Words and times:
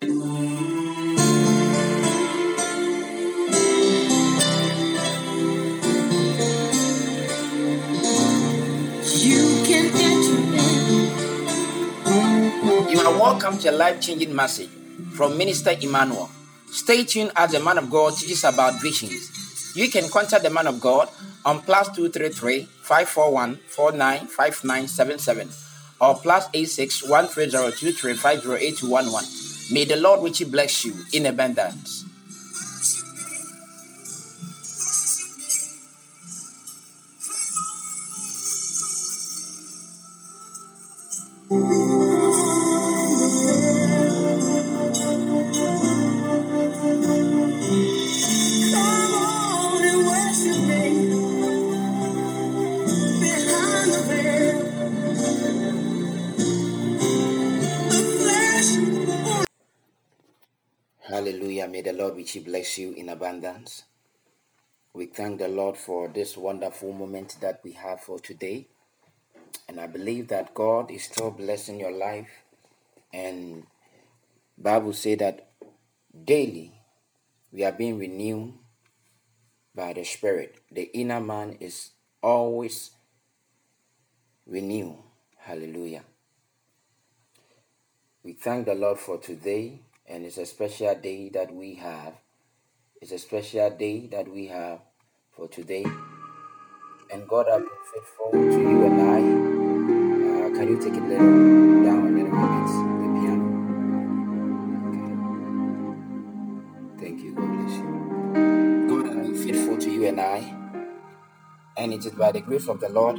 You 0.00 0.22
are 13.00 13.18
welcome 13.18 13.58
to 13.58 13.70
a 13.70 13.72
life 13.72 14.00
changing 14.00 14.36
message 14.36 14.68
from 15.14 15.36
Minister 15.36 15.74
Emmanuel. 15.80 16.30
Stay 16.66 17.02
tuned 17.02 17.32
as 17.34 17.50
the 17.50 17.58
man 17.58 17.78
of 17.78 17.90
God 17.90 18.14
teaches 18.14 18.44
about 18.44 18.80
visions. 18.80 19.72
You 19.74 19.90
can 19.90 20.08
contact 20.10 20.44
the 20.44 20.50
man 20.50 20.68
of 20.68 20.80
God 20.80 21.08
on 21.44 21.60
plus 21.62 21.88
233 21.88 22.68
541 22.82 23.56
495977 23.66 25.48
or 26.00 26.14
plus 26.14 26.48
86 26.54 27.02
13023508211. 27.02 29.47
May 29.70 29.84
the 29.84 29.96
Lord 29.96 30.22
richly 30.22 30.46
bless 30.46 30.84
you 30.84 30.94
in 31.12 31.26
abundance. 31.26 32.07
Bless 62.40 62.78
you 62.78 62.92
in 62.92 63.08
abundance. 63.08 63.84
We 64.92 65.06
thank 65.06 65.38
the 65.38 65.48
Lord 65.48 65.76
for 65.76 66.08
this 66.08 66.36
wonderful 66.36 66.92
moment 66.92 67.36
that 67.40 67.60
we 67.62 67.72
have 67.72 68.00
for 68.00 68.18
today. 68.18 68.68
And 69.68 69.80
I 69.80 69.86
believe 69.86 70.28
that 70.28 70.54
God 70.54 70.90
is 70.90 71.04
still 71.04 71.30
blessing 71.30 71.78
your 71.78 71.92
life. 71.92 72.30
And 73.12 73.66
Bible 74.56 74.92
say 74.92 75.14
that 75.16 75.50
daily 76.24 76.72
we 77.52 77.64
are 77.64 77.72
being 77.72 77.98
renewed 77.98 78.54
by 79.74 79.92
the 79.92 80.04
Spirit. 80.04 80.56
The 80.72 80.90
inner 80.96 81.20
man 81.20 81.56
is 81.60 81.90
always 82.22 82.90
renewed. 84.46 84.96
Hallelujah. 85.36 86.02
We 88.22 88.32
thank 88.32 88.66
the 88.66 88.74
Lord 88.74 88.98
for 88.98 89.18
today, 89.18 89.80
and 90.06 90.26
it's 90.26 90.38
a 90.38 90.46
special 90.46 90.94
day 90.96 91.28
that 91.30 91.54
we 91.54 91.74
have. 91.76 92.14
It's 93.00 93.12
a 93.12 93.18
special 93.18 93.70
day 93.70 94.08
that 94.08 94.26
we 94.26 94.48
have 94.48 94.80
for 95.30 95.46
today. 95.48 95.84
And 97.12 97.28
God 97.28 97.46
has 97.48 97.60
been 97.60 97.68
faithful 97.94 98.30
to 98.32 98.60
you 98.60 98.84
and 98.86 99.00
I. 99.00 99.20
Uh, 100.46 100.50
can 100.58 100.68
you 100.68 100.78
take 100.82 100.94
it 100.94 101.02
little 101.04 101.84
down 101.84 102.08
a 102.08 102.10
little 102.10 102.32
bit, 102.32 102.68
the 103.00 103.08
piano? 103.20 103.46
Okay. 104.88 105.14
Thank 107.04 107.20
you. 107.22 107.34
God 107.34 107.52
bless 107.52 107.78
you. 107.78 108.86
God 108.88 109.06
has 109.06 109.16
been 109.28 109.36
faithful 109.36 109.76
to 109.78 109.90
you 109.90 110.06
and 110.08 110.20
I. 110.20 110.54
And 111.76 111.92
it 111.94 112.04
is 112.04 112.12
by 112.12 112.32
the 112.32 112.40
grace 112.40 112.68
of 112.68 112.80
the 112.80 112.88
Lord 112.88 113.18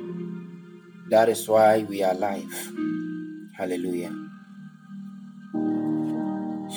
that 1.09 1.29
is 1.29 1.47
why 1.47 1.83
we 1.83 2.03
are 2.03 2.11
alive. 2.11 2.71
Hallelujah. 3.57 4.13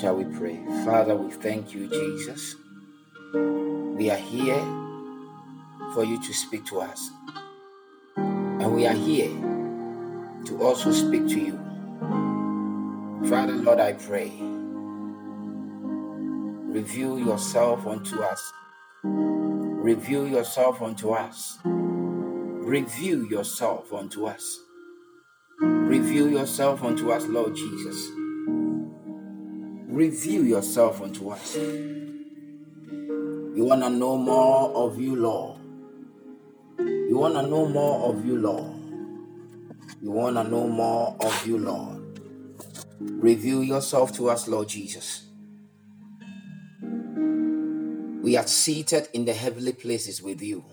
Shall 0.00 0.16
we 0.16 0.24
pray? 0.24 0.60
Father, 0.84 1.16
we 1.16 1.30
thank 1.32 1.74
you, 1.74 1.88
Jesus. 1.88 2.56
We 3.32 4.10
are 4.10 4.16
here 4.16 4.60
for 5.94 6.04
you 6.04 6.22
to 6.22 6.32
speak 6.34 6.66
to 6.66 6.80
us. 6.80 7.10
And 8.16 8.74
we 8.74 8.86
are 8.86 8.94
here 8.94 9.30
to 10.46 10.62
also 10.62 10.92
speak 10.92 11.28
to 11.28 11.40
you. 11.40 11.58
Father, 13.28 13.54
Lord, 13.54 13.80
I 13.80 13.94
pray. 13.94 14.32
Reveal 16.72 17.18
yourself 17.18 17.86
unto 17.86 18.20
us. 18.20 18.52
Reveal 19.02 20.26
yourself 20.28 20.82
unto 20.82 21.10
us. 21.12 21.58
Reveal 21.64 23.24
yourself 23.24 23.92
unto 23.92 24.26
us. 24.26 24.58
Reveal 25.60 26.30
yourself 26.30 26.82
unto 26.82 27.10
us, 27.10 27.24
Lord 27.26 27.54
Jesus. 27.54 28.10
Reveal 29.88 30.44
yourself 30.44 31.00
unto 31.00 31.30
us. 31.30 31.56
We 33.54 33.60
want 33.60 33.82
to 33.82 33.90
know 33.90 34.16
more 34.16 34.70
of 34.74 34.98
you, 34.98 35.14
Lord. 35.14 35.58
You 36.78 37.18
want 37.18 37.34
to 37.34 37.42
know 37.42 37.66
more 37.68 38.08
of 38.08 38.24
you, 38.24 38.38
Lord. 38.38 38.72
You 40.00 40.10
want 40.10 40.36
to 40.36 40.44
know 40.44 40.66
more 40.66 41.14
of 41.20 41.46
you, 41.46 41.58
Lord. 41.58 42.18
Reveal 42.98 43.62
yourself 43.62 44.14
to 44.14 44.30
us, 44.30 44.48
Lord 44.48 44.68
Jesus. 44.68 45.26
We 48.22 48.38
are 48.38 48.46
seated 48.46 49.08
in 49.12 49.26
the 49.26 49.34
heavenly 49.34 49.74
places 49.74 50.22
with 50.22 50.40
you, 50.40 50.64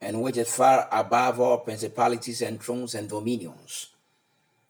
and 0.00 0.20
which 0.20 0.38
is 0.38 0.52
far 0.52 0.88
above 0.90 1.38
all 1.38 1.58
principalities 1.58 2.42
and 2.42 2.60
thrones 2.60 2.96
and 2.96 3.08
dominions. 3.08 3.90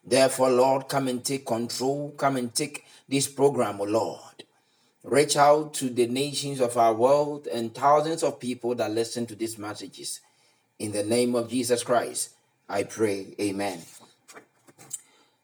Therefore, 0.04 0.50
Lord, 0.50 0.88
come 0.88 1.08
and 1.08 1.24
take 1.24 1.46
control. 1.46 2.10
Come 2.18 2.36
and 2.36 2.54
take 2.54 2.84
this 3.08 3.28
program, 3.28 3.80
O 3.80 3.84
Lord. 3.84 4.44
Reach 5.04 5.36
out 5.36 5.74
to 5.74 5.90
the 5.90 6.06
nations 6.06 6.60
of 6.60 6.76
our 6.76 6.94
world 6.94 7.48
and 7.48 7.74
thousands 7.74 8.22
of 8.22 8.38
people 8.38 8.74
that 8.76 8.92
listen 8.92 9.26
to 9.26 9.34
these 9.34 9.58
messages. 9.58 10.20
In 10.78 10.92
the 10.92 11.02
name 11.02 11.34
of 11.34 11.50
Jesus 11.50 11.82
Christ, 11.82 12.30
I 12.68 12.84
pray. 12.84 13.34
Amen. 13.40 13.80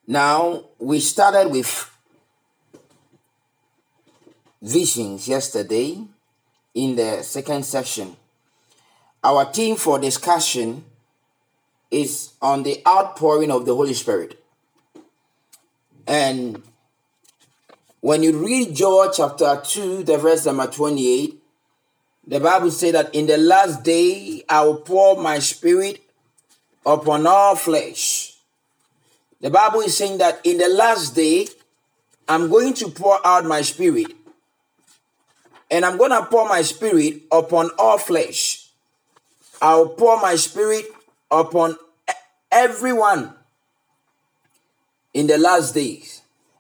Now, 0.07 0.65
we 0.79 1.01
started 1.01 1.51
with 1.51 1.91
visions 4.63 5.29
yesterday 5.29 6.05
in 6.75 6.97
the 6.97 7.23
second 7.23 7.65
session. 7.65 8.17
Our 9.23 9.45
theme 9.47 9.77
for 9.77 9.99
discussion 9.99 10.85
is 11.91 12.33
on 12.41 12.63
the 12.63 12.81
outpouring 12.87 13.51
of 13.51 13.67
the 13.67 13.75
Holy 13.75 13.95
Spirit. 13.95 14.43
And 16.07 16.63
when 18.01 18.23
you 18.23 18.45
read 18.45 18.75
Joel 18.75 19.11
chapter 19.11 19.61
2, 19.65 20.05
the 20.05 20.19
verse 20.19 20.47
number 20.47 20.67
28, 20.67 21.35
the 22.27 22.41
Bible 22.41 22.71
says 22.71 22.93
that 22.93 23.15
in 23.15 23.27
the 23.27 23.39
last 23.39 23.83
day 23.83 24.45
I 24.49 24.65
will 24.65 24.77
pour 24.77 25.21
my 25.21 25.39
spirit 25.39 26.01
upon 26.87 27.27
all 27.27 27.57
flesh. 27.57 28.37
The 29.41 29.51
Bible 29.51 29.81
is 29.81 29.97
saying 29.97 30.19
that 30.19 30.41
in 30.45 30.59
the 30.59 30.69
last 30.69 31.15
day 31.15 31.49
I'm 32.29 32.51
going 32.51 32.75
to 32.75 32.89
pour 32.89 33.27
out 33.27 33.45
my 33.47 33.63
spirit. 33.63 34.13
And 35.71 35.85
I'm 35.85 35.97
going 35.97 36.11
to 36.11 36.25
pour 36.27 36.49
my 36.49 36.63
spirit 36.63 37.23
upon 37.33 37.71
all 37.79 37.99
flesh. 37.99 38.71
I'll 39.61 39.89
pour 39.89 40.21
my 40.21 40.37
spirit 40.37 40.85
upon 41.31 41.77
everyone 42.53 43.35
in 45.15 45.27
the 45.27 45.37
last 45.39 45.75
days. 45.75 46.18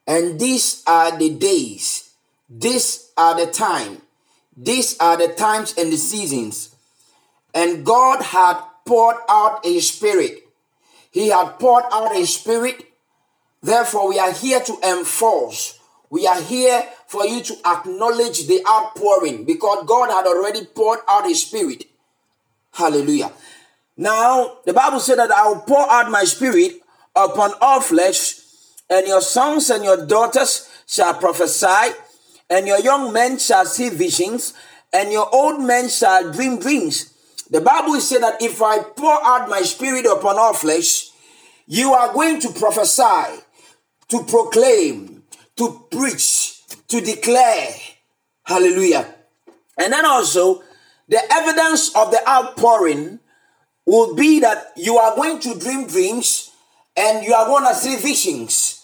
And 0.09 0.41
these 0.41 0.83
are 0.87 1.17
the 1.19 1.29
days, 1.29 2.15
these 2.49 3.13
are 3.17 3.37
the 3.37 3.53
time, 3.53 4.01
these 4.57 4.99
are 4.99 5.19
the 5.19 5.29
times 5.35 5.75
and 5.77 5.93
the 5.93 5.99
seasons. 5.99 6.75
And 7.55 7.85
God 7.85 8.23
had 8.23 8.59
poured 8.87 9.17
out 9.29 9.65
a 9.67 9.81
spirit. 9.81 10.49
He 11.11 11.29
had 11.29 11.59
poured 11.59 11.85
out 11.93 12.17
a 12.17 12.27
spirit. 12.27 12.87
Therefore, 13.63 14.09
we 14.09 14.19
are 14.19 14.33
here 14.33 14.61
to 14.61 14.79
enforce. 14.83 15.79
We 16.09 16.27
are 16.27 16.41
here 16.41 16.85
for 17.07 17.27
you 17.27 17.43
to 17.43 17.57
acknowledge 17.67 18.47
the 18.47 18.65
outpouring 18.67 19.45
because 19.45 19.85
God 19.87 20.11
had 20.11 20.27
already 20.27 20.65
poured 20.65 21.01
out 21.07 21.31
a 21.31 21.35
spirit. 21.35 21.85
Hallelujah. 22.73 23.31
Now, 23.97 24.59
the 24.65 24.73
Bible 24.73 25.01
said 25.01 25.19
that 25.19 25.31
I 25.31 25.49
will 25.49 25.61
pour 25.61 25.91
out 25.91 26.11
my 26.11 26.25
spirit 26.25 26.81
upon 27.15 27.53
all 27.61 27.81
flesh, 27.81 28.38
and 28.91 29.07
your 29.07 29.21
sons 29.21 29.71
and 29.71 29.85
your 29.85 30.07
daughters 30.07 30.69
shall 30.87 31.15
prophesy, 31.15 31.95
and 32.51 32.67
your 32.67 32.81
young 32.81 33.13
men 33.13 33.39
shall 33.39 33.67
see 33.67 33.89
visions, 33.91 34.55
and 34.93 35.13
your 35.13 35.29
old 35.35 35.63
men 35.63 35.89
shall 35.89 36.33
dream 36.33 36.59
dreams. 36.59 37.15
The 37.51 37.61
Bible 37.61 37.95
is 37.95 38.09
said 38.09 38.23
that 38.23 38.43
if 38.43 38.61
I 38.63 38.79
pour 38.81 39.25
out 39.25 39.49
my 39.49 39.63
spirit 39.63 40.07
upon 40.07 40.39
all 40.39 40.55
flesh, 40.55 41.11
you 41.67 41.93
are 41.93 42.13
going 42.13 42.41
to 42.41 42.51
prophesy, 42.51 43.43
to 44.09 44.25
proclaim, 44.25 45.23
to 45.57 45.87
preach, 45.91 46.63
to 46.89 47.01
declare. 47.01 47.75
Hallelujah. 48.45 49.15
And 49.79 49.93
then 49.93 50.07
also, 50.07 50.63
the 51.09 51.21
evidence 51.31 51.95
of 51.95 52.11
the 52.11 52.27
outpouring 52.29 53.21
will 53.87 54.15
be 54.15 54.41
that 54.41 54.73
you 54.77 54.99
are 54.99 55.17
going 55.17 55.41
to 55.41 55.59
dream 55.59 55.87
dreams 55.87 56.51
and 56.97 57.25
you 57.25 57.33
are 57.33 57.47
going 57.47 57.67
to 57.67 57.75
see 57.75 57.97
visions. 57.97 58.78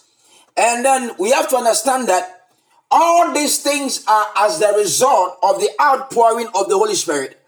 And 0.56 0.84
then 0.84 1.12
we 1.18 1.30
have 1.30 1.48
to 1.50 1.56
understand 1.56 2.08
that 2.08 2.44
All 2.90 3.32
these 3.34 3.58
things 3.58 4.04
are 4.06 4.26
as 4.36 4.60
the 4.60 4.72
result 4.76 5.38
of 5.42 5.58
the 5.58 5.70
outpouring 5.82 6.46
of 6.54 6.68
the 6.68 6.78
Holy 6.78 6.94
Spirit. 6.94 7.40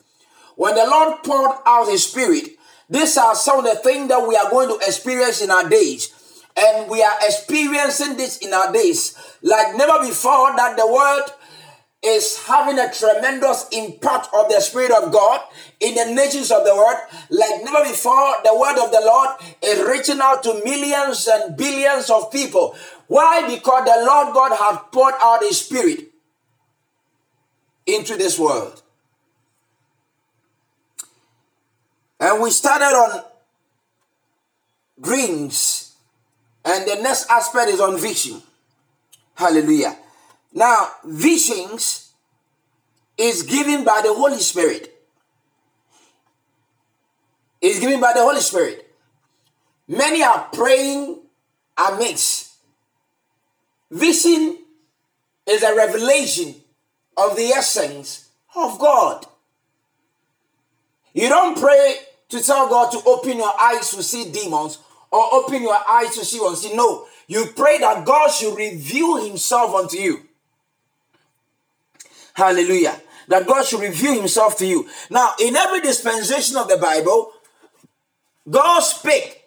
When 0.56 0.74
the 0.74 0.84
Lord 0.86 1.22
poured 1.22 1.52
out 1.64 1.88
His 1.88 2.04
Spirit, 2.04 2.58
these 2.90 3.16
are 3.16 3.36
some 3.36 3.60
of 3.60 3.64
the 3.64 3.76
things 3.76 4.08
that 4.08 4.26
we 4.26 4.34
are 4.34 4.50
going 4.50 4.68
to 4.68 4.84
experience 4.84 5.40
in 5.40 5.52
our 5.52 5.68
days. 5.68 6.12
And 6.56 6.90
we 6.90 7.00
are 7.00 7.16
experiencing 7.22 8.16
this 8.16 8.38
in 8.38 8.52
our 8.52 8.72
days 8.72 9.14
like 9.42 9.76
never 9.76 10.00
before 10.04 10.56
that 10.56 10.76
the 10.76 10.86
world 10.86 11.30
is 12.02 12.38
having 12.46 12.78
a 12.78 12.92
tremendous 12.92 13.66
impact 13.72 14.28
of 14.32 14.48
the 14.48 14.60
Spirit 14.60 14.90
of 14.92 15.12
God 15.12 15.40
in 15.80 15.94
the 15.94 16.14
nations 16.14 16.50
of 16.50 16.64
the 16.64 16.74
world. 16.74 16.96
Like 17.30 17.62
never 17.64 17.84
before, 17.84 18.34
the 18.44 18.56
word 18.56 18.78
of 18.82 18.90
the 18.90 19.02
Lord 19.04 19.30
is 19.62 19.86
reaching 19.88 20.20
out 20.20 20.42
to 20.44 20.60
millions 20.64 21.28
and 21.30 21.56
billions 21.56 22.08
of 22.10 22.30
people. 22.30 22.76
Why? 23.08 23.48
Because 23.48 23.84
the 23.84 24.04
Lord 24.04 24.34
God 24.34 24.56
has 24.56 24.78
poured 24.90 25.14
out 25.20 25.42
His 25.42 25.60
Spirit 25.60 26.06
into 27.86 28.16
this 28.16 28.38
world. 28.38 28.82
And 32.18 32.42
we 32.42 32.50
started 32.50 32.96
on 32.96 33.24
dreams, 35.00 35.94
and 36.64 36.88
the 36.88 37.02
next 37.02 37.30
aspect 37.30 37.70
is 37.70 37.80
on 37.80 37.98
vision. 37.98 38.42
Hallelujah. 39.34 39.96
Now, 40.52 40.88
visions 41.04 42.12
is 43.18 43.42
given 43.42 43.84
by 43.84 44.00
the 44.02 44.14
Holy 44.14 44.38
Spirit. 44.38 44.92
Is 47.60 47.80
given 47.80 48.00
by 48.00 48.12
the 48.14 48.20
Holy 48.20 48.40
Spirit. 48.40 48.90
Many 49.88 50.22
are 50.22 50.48
praying 50.52 51.18
amidst. 51.76 52.45
Vision 53.90 54.58
is 55.46 55.62
a 55.62 55.74
revelation 55.74 56.54
of 57.16 57.36
the 57.36 57.48
essence 57.48 58.28
of 58.54 58.78
God. 58.78 59.26
You 61.12 61.28
don't 61.28 61.58
pray 61.58 61.96
to 62.28 62.42
tell 62.42 62.68
God 62.68 62.90
to 62.92 63.02
open 63.06 63.38
your 63.38 63.52
eyes 63.60 63.90
to 63.92 64.02
see 64.02 64.30
demons 64.30 64.78
or 65.10 65.34
open 65.34 65.62
your 65.62 65.78
eyes 65.88 66.14
to 66.16 66.24
see 66.24 66.40
one. 66.40 66.56
See, 66.56 66.74
no. 66.74 67.06
You 67.28 67.46
pray 67.56 67.78
that 67.78 68.04
God 68.04 68.30
should 68.30 68.56
reveal 68.56 69.24
himself 69.24 69.74
unto 69.74 69.96
you. 69.96 70.22
Hallelujah. 72.34 73.00
That 73.28 73.46
God 73.46 73.64
should 73.64 73.80
reveal 73.80 74.14
himself 74.14 74.58
to 74.58 74.66
you. 74.66 74.88
Now, 75.10 75.32
in 75.40 75.56
every 75.56 75.80
dispensation 75.80 76.56
of 76.56 76.68
the 76.68 76.76
Bible, 76.76 77.32
God 78.48 78.80
spake 78.80 79.42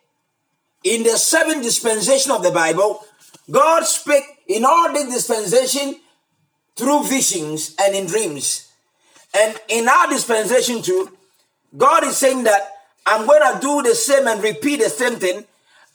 in 0.83 1.03
the 1.03 1.17
seven 1.17 1.61
dispensation 1.61 2.31
of 2.31 2.43
the 2.43 2.51
Bible. 2.51 3.03
God 3.49 3.85
spake 3.85 4.23
in 4.47 4.65
all 4.65 4.91
the 4.93 5.05
dispensation 5.05 5.95
through 6.75 7.03
visions 7.03 7.75
and 7.79 7.95
in 7.95 8.05
dreams. 8.05 8.71
And 9.35 9.59
in 9.67 9.87
our 9.87 10.07
dispensation 10.09 10.81
too, 10.81 11.11
God 11.75 12.03
is 12.03 12.17
saying 12.17 12.43
that 12.43 12.71
I'm 13.05 13.25
going 13.25 13.41
to 13.41 13.59
do 13.59 13.81
the 13.81 13.95
same 13.95 14.27
and 14.27 14.41
repeat 14.43 14.81
the 14.81 14.89
same 14.89 15.15
thing. 15.15 15.45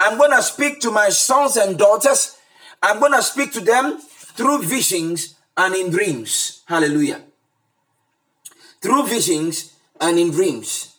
I'm 0.00 0.18
going 0.18 0.30
to 0.32 0.42
speak 0.42 0.80
to 0.80 0.90
my 0.90 1.08
sons 1.08 1.56
and 1.56 1.78
daughters. 1.78 2.36
I'm 2.82 2.98
going 2.98 3.12
to 3.12 3.22
speak 3.22 3.52
to 3.52 3.60
them 3.60 3.98
through 4.00 4.62
visions 4.62 5.34
and 5.56 5.74
in 5.74 5.90
dreams. 5.90 6.62
Hallelujah. 6.66 7.22
Through 8.80 9.06
visions 9.06 9.72
and 10.00 10.18
in 10.18 10.30
dreams. 10.30 10.96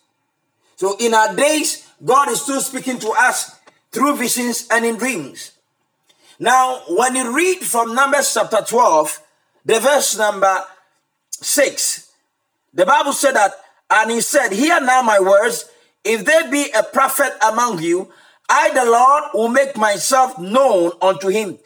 So 0.78 0.96
in 1.00 1.14
our 1.14 1.36
days, 1.36 1.88
God 2.04 2.30
is 2.30 2.42
still 2.42 2.62
speaking 2.62 3.00
to 3.00 3.14
us 3.18 3.60
through 3.92 4.18
visions 4.18 4.68
and 4.72 4.86
in 4.86 4.98
dreams. 4.98 5.52
Now, 6.40 6.82
when 6.90 7.16
you 7.16 7.36
read 7.36 7.60
from 7.60 7.96
Numbers 7.96 8.34
chapter 8.34 8.62
12, 8.68 9.22
the 9.66 9.80
verse 9.80 10.18
number 10.18 10.64
6, 11.32 12.12
the 12.74 12.86
Bible 12.86 13.14
said 13.14 13.34
that, 13.34 13.54
and 13.90 14.12
he 14.12 14.20
said, 14.20 14.52
Hear 14.52 14.82
now 14.82 15.02
my 15.02 15.20
words, 15.20 15.70
if 16.04 16.26
there 16.26 16.50
be 16.52 16.70
a 16.76 16.84
prophet 16.84 17.34
among 17.48 17.82
you, 17.82 18.12
I, 18.50 18.72
the 18.72 18.86
Lord, 18.86 19.24
will 19.34 19.48
make 19.48 19.78
myself 19.78 20.38
known 20.38 20.92
unto 21.02 21.30
him 21.30 21.58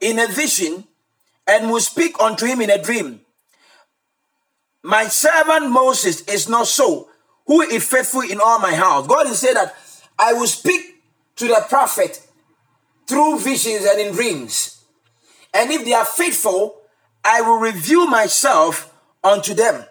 in 0.00 0.18
a 0.18 0.28
vision 0.28 0.84
and 1.46 1.70
will 1.70 1.80
speak 1.80 2.20
unto 2.20 2.46
him 2.46 2.60
in 2.60 2.70
a 2.70 2.80
dream. 2.80 3.20
My 4.82 5.04
servant 5.04 5.70
Moses 5.70 6.22
is 6.22 6.48
not 6.48 6.66
so, 6.66 7.08
who 7.46 7.62
is 7.62 7.88
faithful 7.88 8.20
in 8.20 8.40
all 8.40 8.58
my 8.58 8.74
house. 8.74 9.06
God 9.06 9.26
is 9.26 9.40
saying 9.40 9.54
that 9.54 9.74
I 10.18 10.34
will 10.34 10.46
speak 10.46 11.02
to 11.36 11.48
the 11.48 11.64
prophet 11.68 12.26
through 13.10 13.40
visions 13.40 13.84
and 13.84 14.00
in 14.00 14.14
dreams. 14.14 14.84
And 15.52 15.70
if 15.70 15.84
they 15.84 15.92
are 15.92 16.04
faithful, 16.04 16.76
I 17.24 17.42
will 17.42 17.58
reveal 17.58 18.06
myself 18.06 18.94
unto 19.22 19.52
them. 19.52 19.84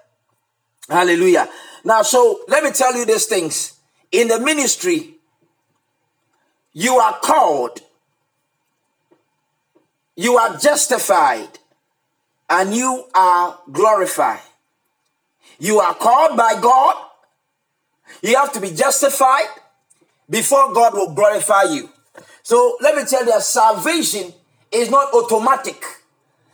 Hallelujah. 0.89 1.49
Now, 1.83 2.01
so 2.01 2.39
let 2.47 2.63
me 2.63 2.71
tell 2.71 2.95
you 2.95 3.05
these 3.05 3.25
things. 3.25 3.77
In 4.11 4.29
the 4.29 4.39
ministry, 4.39 5.15
you 6.73 6.95
are 6.95 7.19
called, 7.19 7.81
you 10.15 10.37
are 10.37 10.57
justified, 10.57 11.59
and 12.49 12.73
you 12.73 13.05
are 13.13 13.59
glorified. 13.71 14.39
You 15.59 15.79
are 15.79 15.93
called 15.93 16.37
by 16.37 16.59
God. 16.59 16.95
You 18.23 18.37
have 18.37 18.53
to 18.53 18.61
be 18.61 18.71
justified 18.71 19.49
before 20.29 20.73
God 20.73 20.93
will 20.93 21.13
glorify 21.13 21.63
you. 21.63 21.89
So 22.49 22.77
let 22.81 22.95
me 22.95 23.05
tell 23.05 23.23
you, 23.27 23.39
salvation 23.41 24.33
is 24.71 24.89
not 24.89 25.13
automatic. 25.13 25.85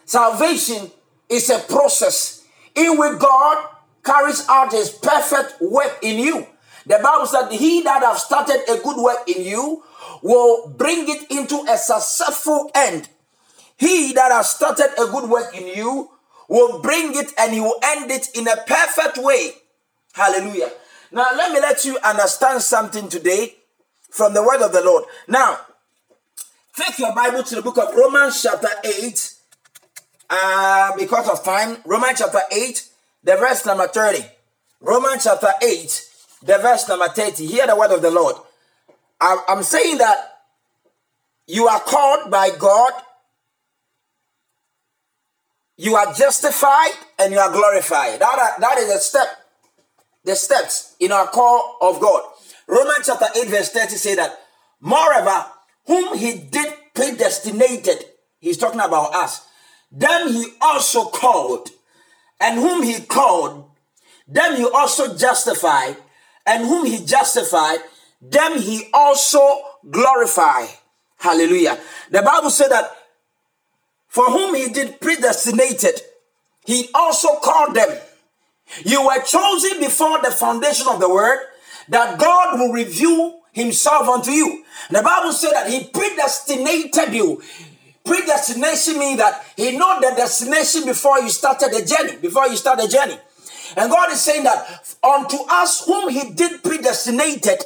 Salvation 0.04 0.92
is 1.30 1.50
a 1.50 1.60
process 1.60 2.46
in 2.76 2.98
which 2.98 3.18
God 3.18 3.66
carries 4.04 4.46
out 4.50 4.74
his 4.74 4.90
perfect 4.90 5.62
work 5.62 5.98
in 6.02 6.20
you. 6.20 6.48
The 6.86 7.00
Bible 7.02 7.26
said, 7.28 7.50
He 7.54 7.82
that 7.84 8.04
have 8.04 8.18
started 8.18 8.66
a 8.70 8.78
good 8.84 9.02
work 9.02 9.20
in 9.30 9.42
you 9.46 9.84
will 10.22 10.68
bring 10.68 11.08
it 11.08 11.32
into 11.32 11.64
a 11.70 11.78
successful 11.78 12.70
end. 12.76 13.08
He 13.78 14.12
that 14.16 14.34
has 14.34 14.50
started 14.50 14.90
a 15.02 15.06
good 15.06 15.30
work 15.30 15.56
in 15.56 15.66
you 15.66 16.10
will 16.50 16.82
bring 16.82 17.16
it 17.16 17.32
and 17.40 17.54
he 17.54 17.62
will 17.62 17.80
end 17.82 18.12
it 18.12 18.28
in 18.36 18.50
a 18.50 18.58
perfect 18.68 19.18
way. 19.20 19.52
Hallelujah. 20.12 20.72
Now, 21.14 21.28
let 21.38 21.54
me 21.54 21.62
let 21.62 21.86
you 21.86 21.98
understand 22.04 22.62
something 22.64 23.08
today 23.08 23.56
from 24.10 24.34
the 24.34 24.44
word 24.44 24.62
of 24.62 24.74
the 24.74 24.84
Lord. 24.84 25.06
Now, 25.30 25.60
take 26.76 27.00
your 27.00 27.14
Bible 27.14 27.44
to 27.44 27.56
the 27.56 27.62
book 27.62 27.78
of 27.78 27.94
Romans, 27.96 28.42
chapter 28.42 28.70
8. 28.84 29.34
Uh, 30.30 30.92
because 30.98 31.30
of 31.30 31.44
time, 31.44 31.78
Romans 31.86 32.20
chapter 32.20 32.42
8, 32.52 32.90
the 33.24 33.36
verse 33.36 33.66
number 33.66 33.88
30. 33.88 34.26
Romans 34.82 35.24
chapter 35.24 35.52
8, 35.62 36.10
the 36.44 36.58
verse 36.58 36.88
number 36.90 37.08
30. 37.08 37.46
Hear 37.46 37.68
the 37.68 37.76
word 37.76 37.92
of 37.92 38.02
the 38.02 38.12
Lord. 38.12 38.36
I'm 39.22 39.64
saying 39.64 39.98
that 40.00 40.18
you 41.48 41.68
are 41.68 41.80
called 41.80 42.30
by 42.30 42.50
God, 42.60 42.92
you 45.78 45.96
are 45.96 46.14
justified, 46.14 46.94
and 47.20 47.34
you 47.34 47.40
are 47.40 47.52
glorified. 47.52 48.20
That, 48.20 48.56
that 48.60 48.78
is 48.80 48.90
a 48.90 49.00
step, 49.00 49.28
the 50.24 50.36
steps 50.36 50.96
in 51.00 51.12
our 51.12 51.28
call 51.28 51.78
of 51.82 52.00
God. 52.02 52.24
Romans 52.68 53.06
chapter 53.06 53.28
8, 53.36 53.48
verse 53.48 53.70
30 53.70 53.96
say 53.96 54.16
that, 54.16 54.40
Moreover, 54.82 55.46
whom 55.88 56.18
he 56.18 56.38
did 56.38 56.74
predestinated, 56.94 58.06
he's 58.40 58.58
talking 58.58 58.80
about 58.80 59.14
us, 59.16 59.48
then 59.92 60.30
he 60.30 60.48
also 60.62 61.06
called, 61.06 61.70
and 62.40 62.60
whom 62.60 62.84
he 62.84 63.02
called, 63.02 63.70
them 64.28 64.56
he 64.56 64.66
also 64.66 65.16
justified, 65.16 65.98
and 66.46 66.66
whom 66.66 66.86
he 66.86 67.06
justified, 67.06 67.80
them 68.22 68.60
he 68.60 68.90
also 68.94 69.62
glorified. 69.90 70.70
Hallelujah. 71.18 71.80
The 72.12 72.22
Bible 72.22 72.50
said 72.50 72.70
that 72.70 72.92
for 74.08 74.26
whom 74.26 74.56
he 74.56 74.70
did 74.70 75.00
predestinated, 75.00 76.02
he 76.66 76.90
also 76.94 77.36
called 77.36 77.76
them. 77.76 77.90
You 78.84 79.06
were 79.06 79.22
chosen 79.22 79.80
before 79.80 80.22
the 80.22 80.32
foundation 80.32 80.88
of 80.88 81.00
the 81.00 81.10
world 81.10 81.40
that 81.90 82.18
God 82.20 82.60
will 82.60 82.74
reveal 82.74 83.42
himself 83.56 84.08
unto 84.10 84.32
you. 84.32 84.64
The 84.92 85.02
Bible 85.02 85.32
said 85.32 85.54
that 85.54 85.70
he 85.70 85.86
predestinated 85.86 87.14
you. 87.14 87.42
Predestination 88.04 89.00
means 89.00 89.18
that 89.18 89.44
he 89.56 89.76
know 89.78 90.00
the 90.00 90.14
destination 90.16 90.86
before 90.86 91.20
you 91.22 91.30
started 91.30 91.72
the 91.72 91.84
journey, 91.84 92.18
before 92.18 92.48
you 92.48 92.58
start 92.58 92.80
the 92.80 92.88
journey. 92.88 93.18
And 93.78 93.90
God 93.90 94.12
is 94.12 94.22
saying 94.22 94.44
that 94.44 94.96
unto 95.02 95.38
us 95.50 95.86
whom 95.86 96.10
he 96.10 96.32
did 96.32 96.62
predestinated, 96.62 97.64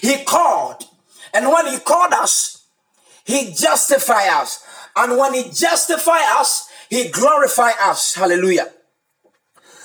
he 0.00 0.24
called. 0.24 0.84
And 1.34 1.46
when 1.48 1.66
he 1.66 1.78
called 1.78 2.14
us, 2.14 2.64
he 3.24 3.52
justified 3.52 4.28
us. 4.28 4.64
And 4.96 5.16
when 5.18 5.34
he 5.34 5.44
justified 5.44 6.40
us, 6.40 6.68
he 6.90 7.08
glorified 7.10 7.74
us. 7.82 8.14
Hallelujah. 8.14 8.70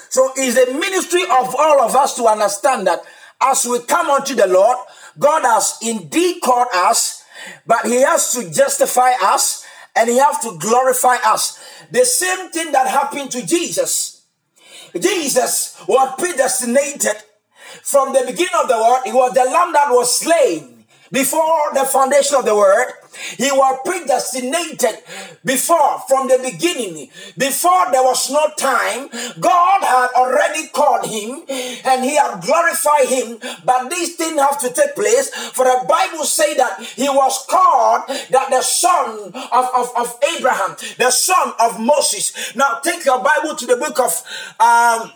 So 0.09 0.31
it's 0.35 0.55
the 0.55 0.73
ministry 0.79 1.23
of 1.23 1.55
all 1.55 1.81
of 1.81 1.95
us 1.95 2.15
to 2.15 2.25
understand 2.25 2.87
that 2.87 3.03
as 3.41 3.65
we 3.65 3.79
come 3.81 4.09
unto 4.09 4.35
the 4.35 4.47
Lord, 4.47 4.77
God 5.17 5.43
has 5.43 5.77
indeed 5.81 6.41
called 6.41 6.67
us, 6.73 7.23
but 7.65 7.85
he 7.85 8.01
has 8.01 8.31
to 8.33 8.49
justify 8.51 9.11
us 9.21 9.65
and 9.95 10.09
he 10.09 10.17
has 10.17 10.39
to 10.39 10.57
glorify 10.57 11.17
us. 11.25 11.59
The 11.91 12.05
same 12.05 12.49
thing 12.49 12.71
that 12.71 12.87
happened 12.87 13.31
to 13.31 13.45
Jesus. 13.45 14.25
Jesus 14.97 15.81
was 15.87 16.13
predestinated 16.17 17.15
from 17.83 18.13
the 18.13 18.23
beginning 18.25 18.53
of 18.61 18.67
the 18.67 18.77
world. 18.77 19.01
He 19.05 19.11
was 19.11 19.33
the 19.33 19.43
lamb 19.43 19.73
that 19.73 19.89
was 19.89 20.19
slain 20.19 20.85
before 21.11 21.73
the 21.73 21.85
foundation 21.85 22.35
of 22.35 22.45
the 22.45 22.55
world. 22.55 22.91
He 23.37 23.51
was 23.51 23.79
predestinated 23.85 25.03
before, 25.43 25.99
from 26.07 26.27
the 26.27 26.39
beginning, 26.43 27.09
before 27.37 27.91
there 27.91 28.03
was 28.03 28.29
no 28.31 28.49
time. 28.57 29.09
God 29.39 29.83
had 29.83 30.09
already 30.15 30.67
called 30.67 31.05
him 31.05 31.43
and 31.85 32.03
he 32.03 32.15
had 32.15 32.41
glorified 32.41 33.07
him. 33.07 33.39
But 33.63 33.89
these 33.89 34.15
things 34.15 34.39
have 34.39 34.59
to 34.61 34.71
take 34.71 34.95
place. 34.95 35.29
For 35.29 35.65
the 35.65 35.85
Bible 35.87 36.23
say 36.25 36.55
that 36.55 36.81
he 36.81 37.09
was 37.09 37.45
called 37.49 38.03
that 38.07 38.49
the 38.49 38.61
son 38.61 39.31
of, 39.33 39.69
of, 39.75 39.91
of 39.97 40.19
Abraham, 40.35 40.75
the 40.97 41.11
son 41.11 41.53
of 41.59 41.79
Moses. 41.79 42.55
Now 42.55 42.79
take 42.83 43.05
your 43.05 43.23
Bible 43.23 43.55
to 43.55 43.65
the 43.65 43.77
book 43.77 43.99
of 43.99 44.23
um, 44.59 45.11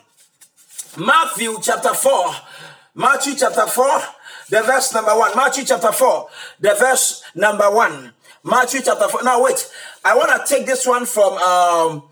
Matthew 0.98 1.58
chapter 1.62 1.94
4. 1.94 2.36
Matthew 2.94 3.36
chapter 3.36 3.68
4 3.68 4.02
the 4.52 4.62
verse 4.62 4.94
number 4.94 5.18
one. 5.18 5.32
Matthew 5.36 5.64
chapter 5.64 5.92
4, 5.94 6.28
the 6.60 6.76
verse 6.78 7.24
number 7.34 7.72
one. 7.72 8.12
Matthew 8.44 8.82
chapter 8.84 9.08
4. 9.08 9.24
Now, 9.24 9.42
wait. 9.44 9.72
I 10.04 10.16
want 10.16 10.30
to 10.30 10.54
take 10.56 10.66
this 10.66 10.86
one 10.86 11.06
from 11.06 11.34
um, 11.34 12.04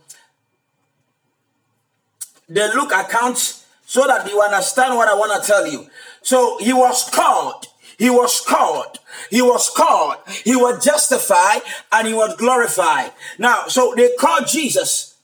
the 2.47 2.71
Luke 2.75 2.93
account 2.93 3.37
so 3.85 4.07
that 4.07 4.27
you 4.29 4.41
understand 4.41 4.95
what 4.95 5.09
I 5.09 5.15
want 5.15 5.43
to 5.43 5.47
tell 5.47 5.67
you. 5.67 5.87
So, 6.21 6.57
he 6.59 6.71
was 6.71 7.09
called. 7.09 7.67
He 7.97 8.09
was 8.09 8.39
called. 8.39 8.99
He 9.29 9.41
was 9.41 9.69
called. 9.69 10.17
He 10.45 10.55
was 10.55 10.83
justified 10.83 11.61
and 11.91 12.07
he 12.07 12.13
was 12.13 12.37
glorified. 12.37 13.11
Now, 13.37 13.67
so 13.67 13.93
they 13.97 14.11
called 14.17 14.47
Jesus. 14.47 15.17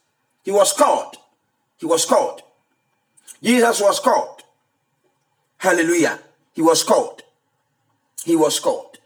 He 0.43 0.51
was 0.51 0.73
called. 0.73 1.15
He 1.77 1.85
was 1.85 2.05
called. 2.05 2.41
Jesus 3.41 3.79
was 3.79 4.01
called. 4.01 4.43
Hallelujah. 5.57 6.19
He 6.55 6.61
was 6.61 6.83
called. 6.83 7.21
He 8.23 8.35
was 8.35 8.59
called. 8.59 8.97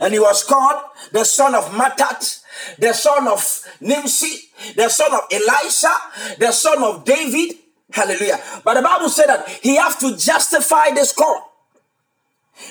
And 0.00 0.12
he 0.12 0.18
was 0.18 0.44
called 0.44 0.82
the 1.12 1.24
son 1.24 1.54
of 1.54 1.64
Matthat, 1.70 2.42
the 2.78 2.92
son 2.92 3.26
of 3.28 3.64
Nimshi, 3.80 4.50
the 4.76 4.88
son 4.88 5.14
of 5.14 5.20
Elisha, 5.32 5.94
the 6.38 6.52
son 6.52 6.82
of 6.82 7.04
David. 7.04 7.56
Hallelujah. 7.90 8.38
But 8.64 8.74
the 8.74 8.82
Bible 8.82 9.08
said 9.08 9.26
that 9.26 9.48
he 9.48 9.76
have 9.76 9.98
to 10.00 10.16
justify 10.16 10.90
this 10.90 11.12
call. 11.12 11.52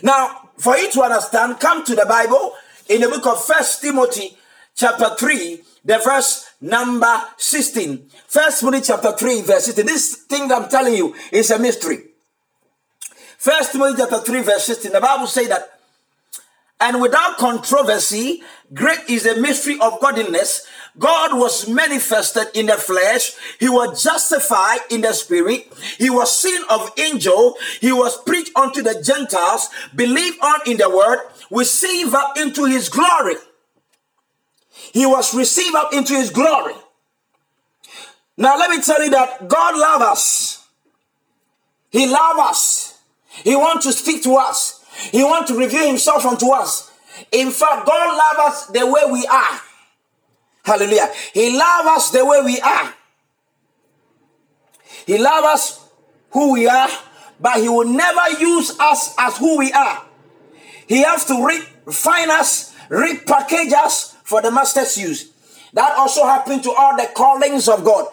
Now, 0.04 0.50
for 0.58 0.78
you 0.78 0.92
to 0.92 1.02
understand, 1.02 1.60
come 1.60 1.84
to 1.86 1.96
the 1.96 2.06
Bible 2.06 2.54
in 2.90 3.02
the 3.02 3.08
book 3.08 3.26
of 3.26 3.44
First 3.44 3.82
Timothy, 3.82 4.38
chapter 4.76 5.16
3, 5.16 5.62
the 5.86 5.98
verse 6.00 6.52
number 6.62 7.24
16. 7.38 8.10
First 8.28 8.60
Timothy 8.60 8.82
chapter 8.82 9.14
3, 9.14 9.42
verse 9.42 9.66
16. 9.66 9.86
This 9.86 10.16
thing 10.30 10.50
that 10.50 10.62
I'm 10.62 10.70
telling 10.70 10.94
you 10.94 11.16
is 11.32 11.50
a 11.50 11.58
mystery. 11.58 12.04
First 13.38 13.72
Timothy 13.72 13.98
chapter 13.98 14.20
3, 14.20 14.42
verse 14.42 14.66
16, 14.66 14.92
the 14.92 15.00
Bible 15.00 15.28
says 15.28 15.48
that, 15.50 15.80
and 16.80 17.02
without 17.02 17.38
controversy, 17.38 18.44
great 18.74 19.00
is 19.10 19.24
the 19.24 19.36
mystery 19.36 19.80
of 19.80 20.00
godliness. 20.00 20.68
God 21.00 21.38
was 21.38 21.68
manifested 21.68 22.48
in 22.54 22.68
the 22.68 22.74
flesh. 22.74 23.34
He 23.60 23.68
was 23.68 24.04
justified 24.04 24.80
in 24.92 25.02
the 25.02 25.14
spirit. 25.14 25.68
He 25.98 26.10
was 26.10 26.40
seen 26.40 26.62
of 26.70 26.92
angel. 27.00 27.56
He 27.82 27.92
was 27.92 28.22
preached 28.24 28.56
unto 28.56 28.84
the 28.84 29.02
Gentiles, 29.02 29.70
believed 29.96 30.38
on 30.42 30.60
in 30.68 30.78
the 30.78 30.90
word, 30.90 31.20
received 31.50 32.14
up 32.14 32.38
into 32.38 32.66
his 32.66 32.90
glory. 32.90 33.36
He 34.94 35.06
was 35.06 35.34
received 35.34 35.76
up 35.76 35.94
into 35.94 36.14
his 36.14 36.30
glory. 36.30 36.76
Now 38.38 38.58
let 38.58 38.70
me 38.70 38.82
tell 38.82 39.04
you 39.04 39.10
that 39.12 39.48
God 39.48 39.78
loves 39.78 40.04
us. 40.04 40.68
He 41.90 42.06
loves 42.08 42.40
us. 42.40 42.97
He 43.44 43.56
wants 43.56 43.86
to 43.86 43.92
speak 43.92 44.24
to 44.24 44.36
us. 44.36 44.84
He 45.12 45.24
wants 45.24 45.52
to 45.52 45.58
reveal 45.58 45.88
himself 45.88 46.26
unto 46.26 46.52
us. 46.52 46.92
In 47.32 47.52
fact, 47.52 47.86
God 47.86 48.18
loves 48.18 48.58
us 48.58 48.66
the 48.68 48.86
way 48.86 49.02
we 49.12 49.26
are. 49.28 49.62
Hallelujah. 50.64 51.10
He 51.34 51.58
loves 51.58 51.88
us 51.88 52.12
the 52.12 52.26
way 52.26 52.42
we 52.44 52.60
are. 52.60 52.94
He 55.06 55.18
loves 55.18 55.48
us 55.48 55.90
who 56.32 56.54
we 56.54 56.68
are, 56.68 56.90
but 57.40 57.62
he 57.62 57.70
will 57.70 57.88
never 57.88 58.40
use 58.40 58.78
us 58.80 59.16
as 59.18 59.38
who 59.38 59.58
we 59.58 59.72
are. 59.72 60.04
He 60.88 61.04
has 61.04 61.26
to 61.26 61.46
refine 61.86 62.30
us, 62.30 62.76
repackage 62.90 63.72
us 63.74 64.16
for 64.24 64.42
the 64.42 64.52
master's 64.52 64.98
use. 64.98 65.32
That 65.74 65.98
also 65.98 66.26
happened 66.26 66.64
to 66.64 66.72
all 66.72 66.98
the 66.98 67.10
callings 67.16 67.68
of 67.70 67.84
God. 67.84 68.08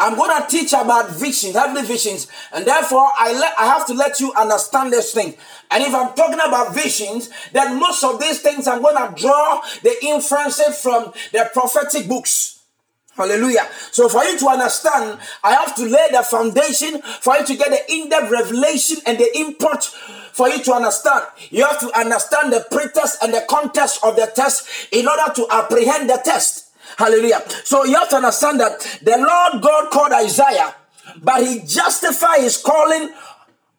I'm 0.00 0.16
going 0.16 0.30
to 0.40 0.46
teach 0.48 0.72
about 0.72 1.10
visions, 1.10 1.54
heavenly 1.54 1.82
visions, 1.82 2.28
and 2.52 2.64
therefore 2.64 3.08
I 3.18 3.32
let 3.32 3.52
I 3.58 3.66
have 3.66 3.86
to 3.86 3.94
let 3.94 4.20
you 4.20 4.32
understand 4.34 4.92
this 4.92 5.12
thing. 5.12 5.34
And 5.70 5.82
if 5.82 5.92
I'm 5.92 6.14
talking 6.14 6.38
about 6.38 6.72
visions, 6.74 7.30
then 7.52 7.80
most 7.80 8.04
of 8.04 8.20
these 8.20 8.40
things 8.40 8.68
I'm 8.68 8.80
going 8.80 8.96
to 8.96 9.20
draw 9.20 9.60
the 9.82 9.96
inferences 10.02 10.80
from 10.80 11.12
the 11.32 11.50
prophetic 11.52 12.08
books. 12.08 12.60
Hallelujah. 13.16 13.66
So 13.90 14.08
for 14.08 14.22
you 14.22 14.38
to 14.38 14.46
understand, 14.46 15.18
I 15.42 15.54
have 15.54 15.74
to 15.74 15.82
lay 15.82 16.06
the 16.12 16.22
foundation 16.22 17.02
for 17.02 17.36
you 17.36 17.44
to 17.46 17.56
get 17.56 17.70
the 17.70 17.92
in-depth 17.92 18.30
revelation 18.30 18.98
and 19.04 19.18
the 19.18 19.36
input 19.36 19.82
for 20.32 20.48
you 20.48 20.62
to 20.62 20.72
understand. 20.72 21.24
You 21.50 21.64
have 21.64 21.80
to 21.80 21.98
understand 21.98 22.52
the 22.52 22.64
pretest 22.70 23.20
and 23.20 23.34
the 23.34 23.44
context 23.48 24.04
of 24.04 24.14
the 24.14 24.30
test 24.32 24.68
in 24.92 25.08
order 25.08 25.32
to 25.34 25.46
apprehend 25.50 26.08
the 26.08 26.20
test. 26.24 26.67
Hallelujah. 26.98 27.44
So 27.62 27.84
you 27.84 27.94
have 27.94 28.08
to 28.08 28.16
understand 28.16 28.58
that 28.58 28.80
the 29.02 29.16
Lord 29.16 29.62
God 29.62 29.88
called 29.88 30.10
Isaiah, 30.10 30.74
but 31.22 31.46
he 31.46 31.60
justified 31.60 32.40
his 32.40 32.56
calling 32.56 33.10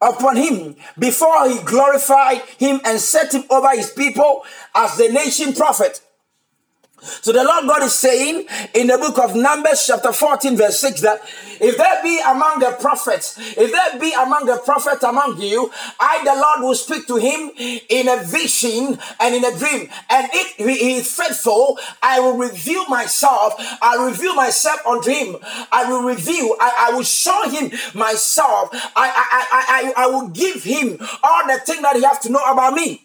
upon 0.00 0.36
him 0.36 0.74
before 0.98 1.46
he 1.46 1.58
glorified 1.58 2.40
him 2.56 2.80
and 2.82 2.98
set 2.98 3.34
him 3.34 3.44
over 3.50 3.76
his 3.76 3.90
people 3.90 4.42
as 4.74 4.96
the 4.96 5.10
nation 5.10 5.52
prophet. 5.52 6.00
So 7.02 7.32
the 7.32 7.44
Lord 7.44 7.66
God 7.66 7.82
is 7.82 7.94
saying 7.94 8.46
in 8.74 8.86
the 8.88 8.98
book 8.98 9.18
of 9.18 9.34
Numbers, 9.34 9.84
chapter 9.86 10.12
14, 10.12 10.56
verse 10.56 10.80
6, 10.80 11.00
that 11.02 11.22
if 11.60 11.76
there 11.76 12.02
be 12.02 12.20
among 12.26 12.60
the 12.60 12.76
prophets, 12.80 13.36
if 13.38 13.70
there 13.70 14.00
be 14.00 14.12
among 14.12 14.46
the 14.46 14.56
prophets 14.64 15.02
among 15.02 15.40
you, 15.40 15.70
I, 15.98 16.22
the 16.24 16.34
Lord, 16.34 16.68
will 16.68 16.74
speak 16.74 17.06
to 17.08 17.16
him 17.16 17.50
in 17.56 18.08
a 18.08 18.22
vision 18.22 18.98
and 19.18 19.34
in 19.34 19.44
a 19.44 19.56
dream. 19.56 19.88
And 20.08 20.28
if 20.32 20.56
he 20.56 20.96
is 20.96 21.14
faithful, 21.14 21.78
I 22.02 22.20
will 22.20 22.36
reveal 22.36 22.86
myself. 22.86 23.54
I 23.82 23.96
will 23.96 24.10
reveal 24.10 24.34
myself 24.34 24.86
unto 24.86 25.10
him. 25.10 25.36
I 25.72 25.90
will 25.90 26.02
reveal, 26.02 26.56
I, 26.60 26.88
I 26.88 26.94
will 26.94 27.04
show 27.04 27.48
him 27.48 27.70
myself. 27.94 28.70
I, 28.72 28.90
I, 28.96 29.46
I, 29.52 29.92
I, 29.96 30.04
I 30.04 30.06
will 30.06 30.28
give 30.28 30.62
him 30.64 30.98
all 31.22 31.46
the 31.46 31.60
things 31.64 31.82
that 31.82 31.96
he 31.96 32.02
has 32.02 32.18
to 32.20 32.32
know 32.32 32.44
about 32.44 32.74
me. 32.74 33.02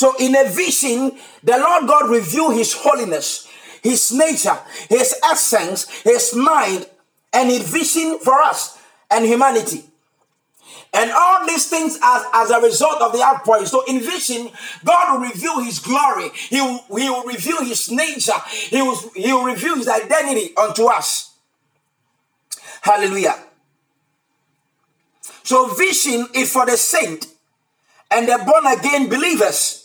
So 0.00 0.14
in 0.18 0.34
a 0.34 0.48
vision, 0.48 1.12
the 1.44 1.58
Lord 1.58 1.86
God 1.86 2.08
revealed 2.08 2.54
his 2.54 2.72
holiness, 2.72 3.46
his 3.82 4.10
nature, 4.10 4.56
his 4.88 5.14
essence, 5.22 5.90
his 6.00 6.34
mind, 6.34 6.88
and 7.34 7.50
his 7.50 7.70
vision 7.70 8.18
for 8.18 8.32
us 8.40 8.78
and 9.10 9.26
humanity. 9.26 9.84
And 10.94 11.10
all 11.10 11.46
these 11.46 11.68
things 11.68 11.98
as, 12.02 12.24
as 12.32 12.50
a 12.50 12.62
result 12.62 13.02
of 13.02 13.12
the 13.12 13.22
outpouring. 13.22 13.66
So 13.66 13.84
in 13.84 14.00
vision, 14.00 14.48
God 14.86 15.20
will 15.20 15.28
reveal 15.28 15.60
his 15.60 15.80
glory. 15.80 16.30
He 16.34 16.62
will, 16.62 16.78
he 16.98 17.10
will 17.10 17.24
reveal 17.24 17.62
his 17.62 17.90
nature. 17.90 18.40
He 18.48 18.80
will, 18.80 18.96
he 19.14 19.30
will 19.30 19.44
reveal 19.44 19.76
his 19.76 19.88
identity 19.88 20.56
unto 20.56 20.86
us. 20.86 21.34
Hallelujah. 22.80 23.36
So 25.42 25.66
vision 25.74 26.26
is 26.34 26.50
for 26.50 26.64
the 26.64 26.78
saint 26.78 27.26
and 28.10 28.26
the 28.26 28.38
born 28.46 28.78
again 28.78 29.10
believers. 29.10 29.79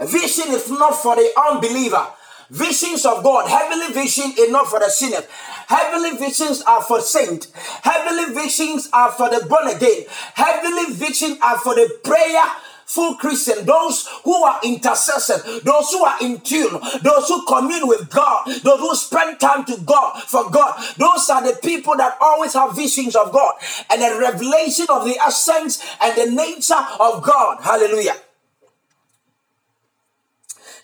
Vision 0.00 0.48
is 0.54 0.70
not 0.70 0.94
for 0.94 1.16
the 1.16 1.30
unbeliever. 1.48 2.06
Visions 2.50 3.06
of 3.06 3.22
God, 3.22 3.48
heavenly 3.48 3.92
vision 3.92 4.32
is 4.36 4.50
not 4.50 4.66
for 4.66 4.80
the 4.80 4.88
sinner. 4.88 5.24
Heavenly 5.68 6.16
visions 6.16 6.62
are 6.62 6.82
for 6.82 7.00
saint. 7.00 7.46
Heavenly 7.82 8.34
visions 8.34 8.88
are 8.92 9.12
for 9.12 9.30
the 9.30 9.46
born 9.46 9.68
again. 9.68 10.04
Heavenly 10.34 10.94
visions 10.94 11.38
are 11.40 11.58
for 11.58 11.76
the 11.76 11.98
prayer 12.02 12.42
full 12.90 13.14
Christian, 13.14 13.64
those 13.66 14.08
who 14.24 14.34
are 14.34 14.58
intercessors, 14.64 15.62
those 15.62 15.90
who 15.90 16.04
are 16.04 16.16
in 16.20 16.40
tune, 16.40 16.72
those 17.02 17.28
who 17.28 17.46
commune 17.46 17.86
with 17.86 18.10
God, 18.10 18.46
those 18.64 18.80
who 18.80 18.96
spend 18.96 19.38
time 19.38 19.64
to 19.66 19.76
God 19.84 20.20
for 20.24 20.50
God. 20.50 20.76
Those 20.98 21.30
are 21.30 21.46
the 21.46 21.56
people 21.62 21.96
that 21.98 22.18
always 22.20 22.54
have 22.54 22.74
visions 22.74 23.14
of 23.14 23.30
God 23.30 23.54
and 23.90 24.02
a 24.02 24.18
revelation 24.18 24.86
of 24.88 25.04
the 25.04 25.16
essence 25.20 25.80
and 26.02 26.16
the 26.16 26.34
nature 26.34 26.84
of 26.98 27.22
God. 27.22 27.60
Hallelujah. 27.62 28.16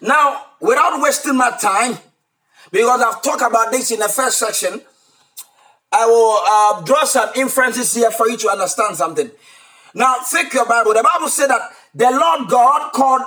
Now, 0.01 0.45
without 0.61 1.01
wasting 1.01 1.37
my 1.37 1.51
time, 1.51 1.99
because 2.71 3.01
I've 3.01 3.23
talked 3.23 3.43
about 3.43 3.71
this 3.71 3.91
in 3.91 4.01
the 4.01 4.09
first 4.09 4.39
section, 4.39 4.81
I 5.93 6.07
will 6.07 6.43
uh, 6.47 6.85
draw 6.85 7.05
some 7.05 7.31
inferences 7.37 7.95
here 7.95 8.11
for 8.11 8.29
you 8.29 8.37
to 8.37 8.51
understand 8.51 8.97
something. 8.97 9.31
Now, 9.95 10.17
take 10.31 10.53
your 10.53 10.67
Bible. 10.67 10.93
The 10.93 11.03
Bible 11.03 11.29
said 11.29 11.49
that 11.49 11.71
the 11.95 12.11
Lord 12.11 12.51
God 12.51 12.93
called 12.93 13.23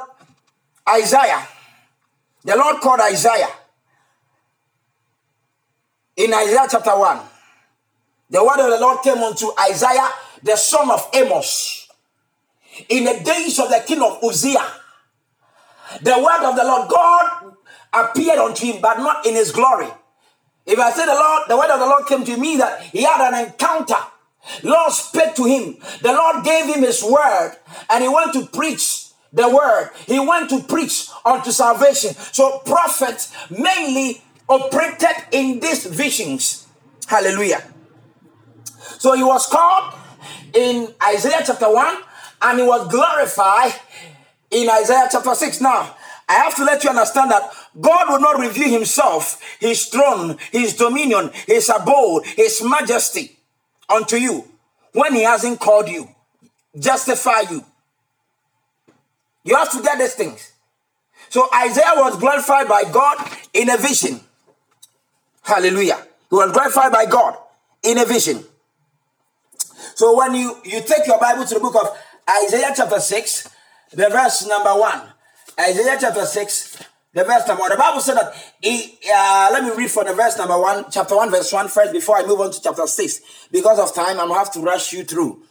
Isaiah, 0.87 1.47
The 2.43 2.55
Lord 2.55 2.79
called 2.81 2.99
Isaiah 3.01 3.49
in 6.15 6.33
Isaiah 6.33 6.67
chapter 6.69 6.97
1. 6.97 7.19
The 8.29 8.43
word 8.43 8.59
of 8.59 8.69
the 8.71 8.79
Lord 8.79 9.01
came 9.03 9.17
unto 9.17 9.47
Isaiah, 9.59 10.09
the 10.43 10.55
son 10.55 10.91
of 10.91 11.07
Amos, 11.13 11.87
in 12.87 13.05
the 13.05 13.21
days 13.23 13.59
of 13.59 13.69
the 13.69 13.83
king 13.85 14.01
of 14.01 14.23
Uzziah. 14.23 14.78
The 16.01 16.17
word 16.17 16.49
of 16.49 16.55
the 16.55 16.63
Lord, 16.63 16.89
God 16.89 17.55
appeared 17.93 18.39
unto 18.39 18.65
him, 18.65 18.81
but 18.81 18.97
not 18.97 19.25
in 19.25 19.35
his 19.35 19.51
glory. 19.51 19.87
If 20.65 20.77
I 20.77 20.91
say 20.91 21.05
the 21.05 21.13
Lord, 21.13 21.43
the 21.47 21.57
word 21.57 21.69
of 21.69 21.79
the 21.79 21.85
Lord 21.85 22.05
came 22.05 22.23
to 22.25 22.37
me 22.37 22.57
that 22.57 22.81
he 22.81 23.03
had 23.03 23.33
an 23.33 23.45
encounter. 23.45 23.95
Lord 24.63 24.91
spoke 24.91 25.35
to 25.35 25.45
him. 25.45 25.77
The 26.01 26.13
Lord 26.13 26.45
gave 26.45 26.65
him 26.65 26.83
his 26.83 27.03
word, 27.03 27.55
and 27.89 28.03
he 28.03 28.09
went 28.09 28.33
to 28.33 28.45
preach 28.45 29.07
the 29.33 29.49
word. 29.49 29.89
He 30.05 30.19
went 30.19 30.49
to 30.51 30.61
preach 30.63 31.09
unto 31.25 31.51
salvation. 31.51 32.13
So 32.13 32.59
prophets 32.59 33.33
mainly 33.49 34.21
operated 34.47 35.25
in 35.31 35.59
these 35.59 35.85
visions. 35.85 36.67
Hallelujah. 37.07 37.63
So 38.97 39.13
he 39.13 39.23
was 39.23 39.47
called 39.47 39.93
in 40.53 40.93
Isaiah 41.03 41.43
chapter 41.45 41.71
1 41.71 41.97
and 42.41 42.59
he 42.59 42.65
was 42.65 42.87
glorified 42.87 43.73
in 44.51 44.69
Isaiah 44.69 45.07
chapter 45.11 45.33
6. 45.35 45.61
Now, 45.61 45.95
I 46.27 46.33
have 46.33 46.55
to 46.57 46.63
let 46.63 46.83
you 46.83 46.89
understand 46.91 47.31
that 47.31 47.51
God 47.79 48.09
will 48.09 48.19
not 48.19 48.39
reveal 48.39 48.69
himself, 48.69 49.41
his 49.59 49.87
throne, 49.87 50.37
his 50.51 50.75
dominion, 50.75 51.31
his 51.47 51.69
abode, 51.69 52.25
his 52.25 52.61
majesty 52.63 53.37
unto 53.89 54.15
you 54.15 54.47
when 54.93 55.13
he 55.13 55.23
hasn't 55.23 55.59
called 55.59 55.89
you, 55.89 56.07
justify 56.77 57.41
you. 57.49 57.65
You 59.43 59.55
have 59.55 59.71
to 59.71 59.81
get 59.81 59.97
these 59.97 60.13
things. 60.13 60.51
So 61.29 61.47
Isaiah 61.53 61.93
was 61.95 62.17
glorified 62.17 62.67
by 62.67 62.83
God 62.91 63.17
in 63.53 63.69
a 63.69 63.77
vision. 63.77 64.19
Hallelujah. 65.41 66.05
He 66.29 66.35
was 66.35 66.51
glorified 66.51 66.91
by 66.91 67.05
God 67.05 67.37
in 67.83 67.97
a 67.97 68.05
vision. 68.05 68.43
So 69.95 70.17
when 70.17 70.35
you, 70.35 70.57
you 70.63 70.81
take 70.81 71.07
your 71.07 71.19
Bible 71.19 71.45
to 71.45 71.53
the 71.55 71.59
book 71.59 71.75
of 71.75 71.97
Isaiah 72.45 72.73
chapter 72.75 72.99
6, 72.99 73.49
the 73.91 74.09
verse 74.09 74.47
number 74.47 74.71
1. 74.71 75.01
Isaiah 75.59 75.97
chapter 75.99 76.25
6, 76.25 76.77
the 77.13 77.23
verse 77.23 77.47
number 77.47 77.61
1. 77.61 77.71
The 77.71 77.77
Bible 77.77 77.99
said 78.01 78.15
that, 78.15 78.33
he, 78.61 78.97
uh, 79.13 79.49
let 79.51 79.63
me 79.63 79.71
read 79.75 79.91
from 79.91 80.07
the 80.07 80.13
verse 80.13 80.37
number 80.37 80.59
1, 80.59 80.85
chapter 80.91 81.15
1, 81.15 81.31
verse 81.31 81.51
1 81.51 81.67
first 81.67 81.91
before 81.91 82.17
I 82.17 82.25
move 82.25 82.39
on 82.39 82.51
to 82.51 82.61
chapter 82.61 82.87
6. 82.87 83.21
Because 83.51 83.79
of 83.79 83.93
time, 83.93 84.19
I'm 84.19 84.27
going 84.27 84.31
to 84.31 84.35
have 84.35 84.53
to 84.53 84.61
rush 84.61 84.93
you 84.93 85.03
through. 85.03 85.43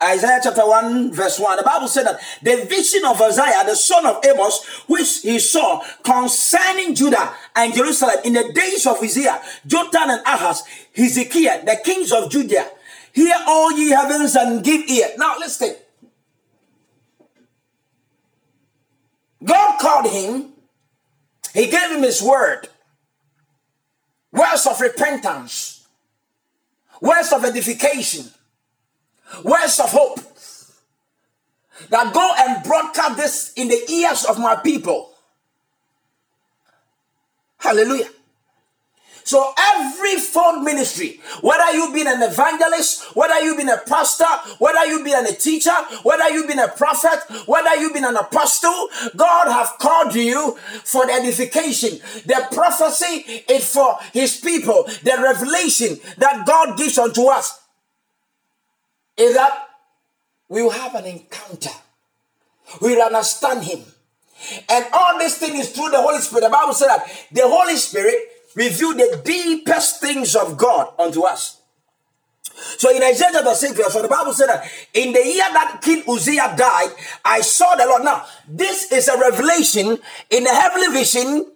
Isaiah 0.00 0.38
chapter 0.42 0.64
1, 0.64 1.12
verse 1.12 1.40
1. 1.40 1.56
The 1.56 1.64
Bible 1.64 1.88
said 1.88 2.06
that 2.06 2.20
the 2.40 2.64
vision 2.66 3.04
of 3.04 3.20
Isaiah, 3.20 3.64
the 3.66 3.74
son 3.74 4.06
of 4.06 4.24
Amos, 4.24 4.64
which 4.86 5.22
he 5.22 5.40
saw 5.40 5.84
concerning 6.04 6.94
Judah 6.94 7.34
and 7.56 7.74
Jerusalem 7.74 8.14
in 8.24 8.32
the 8.34 8.52
days 8.52 8.86
of 8.86 9.02
Uzziah, 9.02 9.42
Jotham 9.66 10.10
and 10.10 10.20
Ahaz, 10.20 10.62
Hezekiah, 10.94 11.64
the 11.64 11.80
kings 11.84 12.12
of 12.12 12.30
Judah. 12.30 12.68
Hear 13.12 13.34
all 13.48 13.72
ye 13.72 13.90
heavens 13.90 14.36
and 14.36 14.62
give 14.64 14.88
ear. 14.88 15.08
Now 15.18 15.36
listen. 15.38 15.74
God 19.44 19.78
called 19.78 20.10
him. 20.10 20.52
He 21.54 21.66
gave 21.66 21.90
him 21.90 22.02
his 22.02 22.22
word. 22.22 22.68
Words 24.32 24.66
of 24.66 24.80
repentance. 24.80 25.86
Words 27.00 27.32
of 27.32 27.44
edification 27.44 28.30
words 29.44 29.80
of 29.80 29.90
hope 29.90 30.20
that 31.90 32.12
go 32.12 32.32
and 32.38 32.64
broadcast 32.64 33.16
this 33.16 33.52
in 33.56 33.68
the 33.68 33.90
ears 33.90 34.24
of 34.24 34.38
my 34.38 34.56
people. 34.56 35.12
Hallelujah. 37.58 38.08
So 39.28 39.52
every 39.74 40.16
fold 40.16 40.62
ministry, 40.62 41.20
whether 41.42 41.70
you've 41.76 41.92
been 41.92 42.06
an 42.06 42.22
evangelist, 42.22 43.14
whether 43.14 43.38
you've 43.42 43.58
been 43.58 43.68
a 43.68 43.76
pastor, 43.76 44.24
whether 44.56 44.86
you've 44.86 45.04
been 45.04 45.26
a 45.26 45.32
teacher, 45.32 45.74
whether 46.02 46.30
you've 46.30 46.48
been 46.48 46.58
a 46.58 46.68
prophet, 46.68 47.20
whether 47.44 47.76
you've 47.76 47.92
been 47.92 48.06
an 48.06 48.16
apostle, 48.16 48.88
God 49.14 49.52
have 49.52 49.74
called 49.78 50.14
you 50.14 50.56
for 50.82 51.04
the 51.04 51.12
edification. 51.12 51.98
The 52.24 52.48
prophecy 52.52 53.44
is 53.50 53.70
for 53.70 53.98
his 54.14 54.38
people. 54.38 54.84
The 55.02 55.20
revelation 55.22 56.00
that 56.16 56.46
God 56.46 56.78
gives 56.78 56.96
unto 56.96 57.26
us 57.26 57.60
is 59.18 59.34
that 59.34 59.68
we 60.48 60.62
will 60.62 60.70
have 60.70 60.94
an 60.94 61.04
encounter. 61.04 61.76
We 62.80 62.96
will 62.96 63.02
understand 63.02 63.64
Him. 63.64 63.80
And 64.70 64.86
all 64.94 65.18
this 65.18 65.36
thing 65.36 65.54
is 65.56 65.70
through 65.72 65.90
the 65.90 66.00
Holy 66.00 66.20
Spirit. 66.20 66.44
The 66.44 66.48
Bible 66.48 66.72
said 66.72 66.88
that 66.88 67.06
the 67.30 67.42
Holy 67.44 67.76
Spirit 67.76 68.14
revealed 68.54 68.98
the 68.98 69.20
deepest 69.24 70.00
things 70.00 70.34
of 70.34 70.56
God 70.56 70.92
unto 70.98 71.22
us. 71.22 71.60
So 72.76 72.90
in 72.94 73.02
Isaiah 73.02 73.30
chapter 73.32 73.54
6, 73.54 73.72
verse 73.76 73.94
the 73.94 74.08
Bible 74.08 74.32
said 74.32 74.48
that 74.48 74.68
in 74.94 75.12
the 75.12 75.24
year 75.24 75.44
that 75.52 75.80
King 75.82 76.02
Uzziah 76.08 76.54
died, 76.56 76.90
I 77.24 77.40
saw 77.40 77.76
the 77.76 77.86
Lord. 77.86 78.04
Now, 78.04 78.26
this 78.48 78.90
is 78.90 79.08
a 79.08 79.18
revelation 79.18 79.98
in 80.30 80.44
the 80.44 80.50
heavenly 80.50 80.88
vision. 80.88 81.52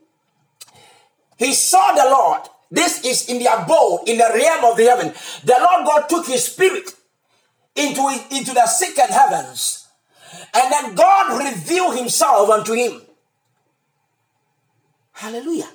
He 1.37 1.55
saw 1.55 1.93
the 1.93 2.09
Lord. 2.09 2.43
This 2.71 3.05
is 3.05 3.29
in 3.29 3.39
the 3.39 3.47
abode, 3.47 4.09
in 4.09 4.19
the 4.19 4.31
realm 4.33 4.65
of 4.65 4.77
the 4.77 4.85
heaven. 4.85 5.13
The 5.45 5.59
Lord 5.59 5.87
God 5.87 6.09
took 6.09 6.27
his 6.27 6.45
spirit 6.45 6.95
into, 7.75 8.09
into 8.31 8.55
the 8.55 8.67
second 8.67 9.11
heavens. 9.11 9.89
And 10.55 10.73
then 10.73 10.95
God 10.95 11.45
revealed 11.45 11.99
himself 11.99 12.49
unto 12.49 12.75
him. 12.75 13.03
Hallelujah. 15.13 15.69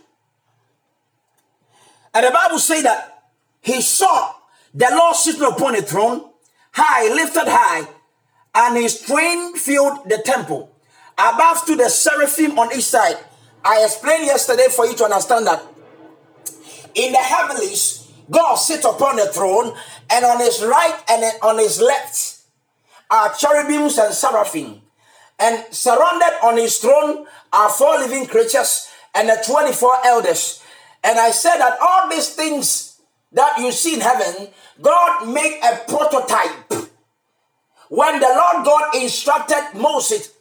And 2.18 2.26
the 2.26 2.32
Bible 2.32 2.58
say 2.58 2.82
that 2.82 3.26
he 3.62 3.80
saw 3.80 4.34
the 4.74 4.88
Lord 4.90 5.16
sitting 5.16 5.44
upon 5.44 5.76
a 5.76 5.84
throne, 5.84 6.28
high, 6.72 7.14
lifted 7.14 7.46
high, 7.46 7.88
and 8.56 8.76
his 8.76 9.02
train 9.02 9.56
filled 9.56 10.10
the 10.10 10.18
temple. 10.26 10.76
Above 11.16 11.64
to 11.68 11.76
the 11.76 11.88
seraphim 11.90 12.58
on 12.58 12.76
each 12.76 12.86
side. 12.86 13.18
I 13.64 13.84
explained 13.84 14.26
yesterday 14.26 14.66
for 14.68 14.88
you 14.88 14.96
to 14.96 15.04
understand 15.04 15.46
that 15.46 15.64
in 16.96 17.12
the 17.12 17.20
heavenlies, 17.20 18.12
God 18.32 18.56
sits 18.56 18.84
upon 18.84 19.18
the 19.18 19.28
throne 19.28 19.76
and 20.10 20.26
on 20.26 20.40
his 20.40 20.64
right 20.64 21.00
and 21.12 21.24
on 21.44 21.60
his 21.60 21.80
left 21.80 22.40
are 23.12 23.32
cherubims 23.36 24.00
and 24.00 24.12
seraphim. 24.12 24.82
And 25.38 25.66
surrounded 25.72 26.34
on 26.42 26.58
his 26.58 26.80
throne 26.80 27.28
are 27.54 27.70
four 27.70 28.00
living 28.00 28.26
creatures 28.26 28.90
and 29.14 29.30
the 29.30 29.44
24 29.46 29.92
elders. 30.04 30.64
And 31.08 31.18
I 31.18 31.32
said 31.32 31.58
that 31.60 31.78
all 31.80 32.10
these 32.10 32.36
things 32.36 33.00
that 33.32 33.58
you 33.60 33.72
see 33.72 33.94
in 33.94 34.02
heaven, 34.02 34.50
God 34.82 35.30
made 35.30 35.58
a 35.64 35.78
prototype. 35.88 36.74
When 37.90 38.20
the 38.20 38.28
Lord 38.28 38.66
God 38.66 38.96
instructed 38.96 39.80
Moses 39.80 40.34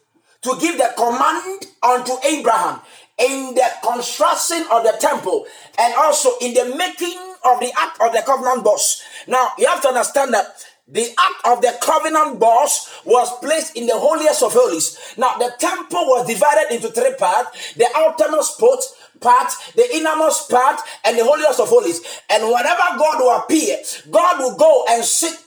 to 0.43 0.57
give 0.61 0.77
the 0.77 0.93
command 0.97 1.67
unto 1.85 2.15
Abraham 2.27 2.81
in 3.17 3.55
the 3.55 3.69
construction 3.81 4.65
of 4.73 4.83
the 4.83 4.97
temple 5.01 5.47
and 5.79 5.95
also 5.95 6.31
in 6.41 6.53
the 6.53 6.75
making 6.77 7.17
of 7.45 7.61
the 7.61 7.73
ark 7.81 7.95
of 8.01 8.13
the 8.13 8.23
covenant 8.27 8.65
box. 8.65 9.03
Now, 9.29 9.51
you 9.59 9.69
have 9.69 9.81
to 9.83 9.89
understand 9.89 10.35
that 10.35 10.65
the 10.89 11.09
ark 11.19 11.57
of 11.57 11.63
the 11.63 11.77
covenant 11.83 12.39
box 12.39 13.03
was 13.05 13.29
placed 13.41 13.77
in 13.77 13.87
the 13.87 13.99
holiest 13.99 14.43
of 14.43 14.53
holies. 14.53 15.15
Now, 15.17 15.37
the 15.37 15.53
temple 15.59 16.07
was 16.07 16.27
divided 16.27 16.75
into 16.75 16.91
three 16.91 17.15
parts 17.19 17.75
the 17.75 17.89
outermost 17.97 18.59
part, 18.61 18.81
part, 19.21 19.53
the 19.75 19.97
innermost 19.97 20.51
part, 20.51 20.81
and 21.05 21.19
the 21.19 21.25
holiest 21.25 21.61
of 21.61 21.69
holies. 21.69 22.01
And 22.31 22.45
whenever 22.45 22.99
God 22.99 23.21
will 23.21 23.37
appear, 23.37 23.79
God 24.11 24.39
will 24.39 24.57
go 24.57 24.85
and 24.91 25.05
sit 25.05 25.39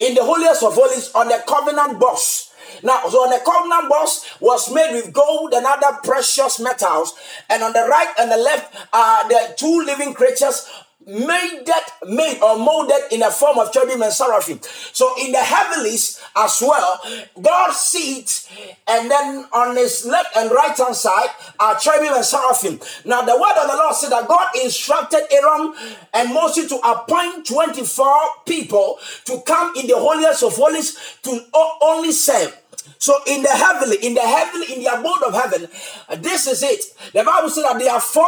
in 0.00 0.14
the 0.14 0.24
holiest 0.24 0.62
of 0.62 0.74
holies 0.74 1.10
on 1.14 1.28
the 1.28 1.42
covenant 1.46 2.00
boss. 2.00 2.52
Now, 2.82 3.02
so 3.08 3.28
the 3.28 3.40
covenant 3.44 3.88
box 3.88 4.40
was 4.40 4.72
made 4.72 4.94
with 4.94 5.12
gold 5.12 5.52
and 5.52 5.66
other 5.66 5.98
precious 6.02 6.58
metals, 6.58 7.14
and 7.48 7.62
on 7.62 7.72
the 7.72 7.86
right 7.88 8.12
and 8.18 8.30
the 8.30 8.36
left 8.36 8.74
are 8.92 9.28
the 9.28 9.54
two 9.56 9.84
living 9.84 10.14
creatures 10.14 10.68
made 11.06 11.62
that 11.66 11.88
made 12.06 12.40
or 12.42 12.58
molded 12.58 13.00
in 13.10 13.20
the 13.20 13.30
form 13.30 13.58
of 13.58 13.72
cherubim 13.72 14.02
and 14.02 14.12
seraphim. 14.12 14.60
So 14.92 15.14
in 15.20 15.32
the 15.32 15.38
heavenlies 15.38 16.20
as 16.36 16.58
well, 16.60 17.00
God 17.40 17.72
sees, 17.72 18.48
and 18.88 19.10
then 19.10 19.46
on 19.52 19.76
his 19.76 20.06
left 20.06 20.36
and 20.36 20.50
right 20.50 20.76
hand 20.76 20.94
side 20.94 21.30
are 21.58 21.78
cherubim 21.78 22.14
and 22.14 22.24
seraphim. 22.24 22.80
Now 23.04 23.22
the 23.22 23.34
word 23.34 23.62
of 23.62 23.70
the 23.70 23.76
Lord 23.76 23.94
said 23.94 24.10
that 24.10 24.28
God 24.28 24.48
instructed 24.62 25.22
Aaron 25.30 25.74
and 26.14 26.32
Moses 26.34 26.68
to 26.68 26.76
appoint 26.76 27.46
24 27.46 28.06
people 28.46 28.98
to 29.24 29.40
come 29.46 29.74
in 29.76 29.86
the 29.86 29.96
holiest 29.96 30.42
of 30.42 30.54
holies 30.54 30.98
to 31.22 31.40
only 31.82 32.12
serve. 32.12 32.61
So 32.98 33.18
in 33.26 33.42
the 33.42 33.48
heavenly, 33.48 33.96
in 33.96 34.14
the 34.14 34.20
heavenly, 34.20 34.74
in 34.74 34.82
the 34.82 34.92
abode 34.92 35.22
of 35.26 35.34
heaven, 35.34 35.68
this 36.22 36.46
is 36.46 36.62
it. 36.62 36.84
The 37.12 37.24
Bible 37.24 37.50
says 37.50 37.64
that 37.64 37.78
there 37.78 37.92
are 37.92 38.00
four 38.00 38.26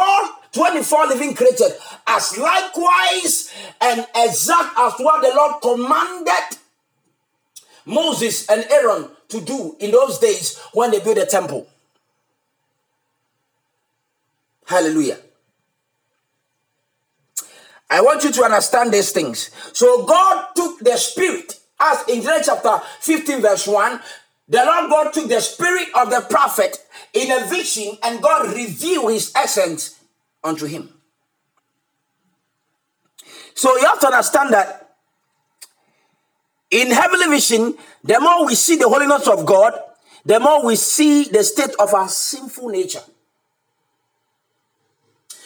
24 0.51 1.07
living 1.07 1.35
creatures, 1.35 1.73
as 2.07 2.37
likewise 2.37 3.53
and 3.81 4.07
exact 4.15 4.77
as 4.79 4.93
what 4.99 5.21
the 5.21 5.35
Lord 5.35 5.61
commanded 5.61 6.57
Moses 7.85 8.49
and 8.49 8.65
Aaron 8.71 9.09
to 9.29 9.41
do 9.41 9.75
in 9.79 9.91
those 9.91 10.19
days 10.19 10.57
when 10.73 10.91
they 10.91 10.99
built 10.99 11.17
the 11.17 11.25
temple. 11.25 11.67
Hallelujah. 14.65 15.19
I 17.89 18.01
want 18.01 18.23
you 18.23 18.31
to 18.31 18.43
understand 18.43 18.91
these 18.91 19.11
things. 19.11 19.51
So 19.73 20.05
God 20.05 20.47
took 20.55 20.79
the 20.79 20.97
spirit, 20.97 21.59
as 21.79 22.07
in 22.07 22.21
Genesis 22.21 22.47
chapter 22.47 22.83
15, 23.01 23.41
verse 23.41 23.67
1, 23.67 23.99
the 24.47 24.63
Lord 24.63 24.89
God 24.89 25.13
took 25.13 25.27
the 25.27 25.41
spirit 25.41 25.87
of 25.95 26.09
the 26.09 26.21
prophet 26.29 26.77
in 27.13 27.31
a 27.31 27.47
vision, 27.47 27.97
and 28.03 28.21
God 28.21 28.53
revealed 28.53 29.11
his 29.11 29.31
essence 29.35 29.99
unto 30.43 30.65
him. 30.65 30.89
So 33.55 33.75
you 33.77 33.85
have 33.85 33.99
to 34.01 34.07
understand 34.07 34.53
that 34.53 34.95
in 36.69 36.91
heavenly 36.91 37.27
vision, 37.27 37.75
the 38.03 38.19
more 38.19 38.45
we 38.45 38.55
see 38.55 38.75
the 38.75 38.89
holiness 38.89 39.27
of 39.27 39.45
God, 39.45 39.79
the 40.25 40.39
more 40.39 40.65
we 40.65 40.75
see 40.75 41.23
the 41.25 41.43
state 41.43 41.73
of 41.79 41.93
our 41.93 42.09
sinful 42.09 42.69
nature. 42.69 43.01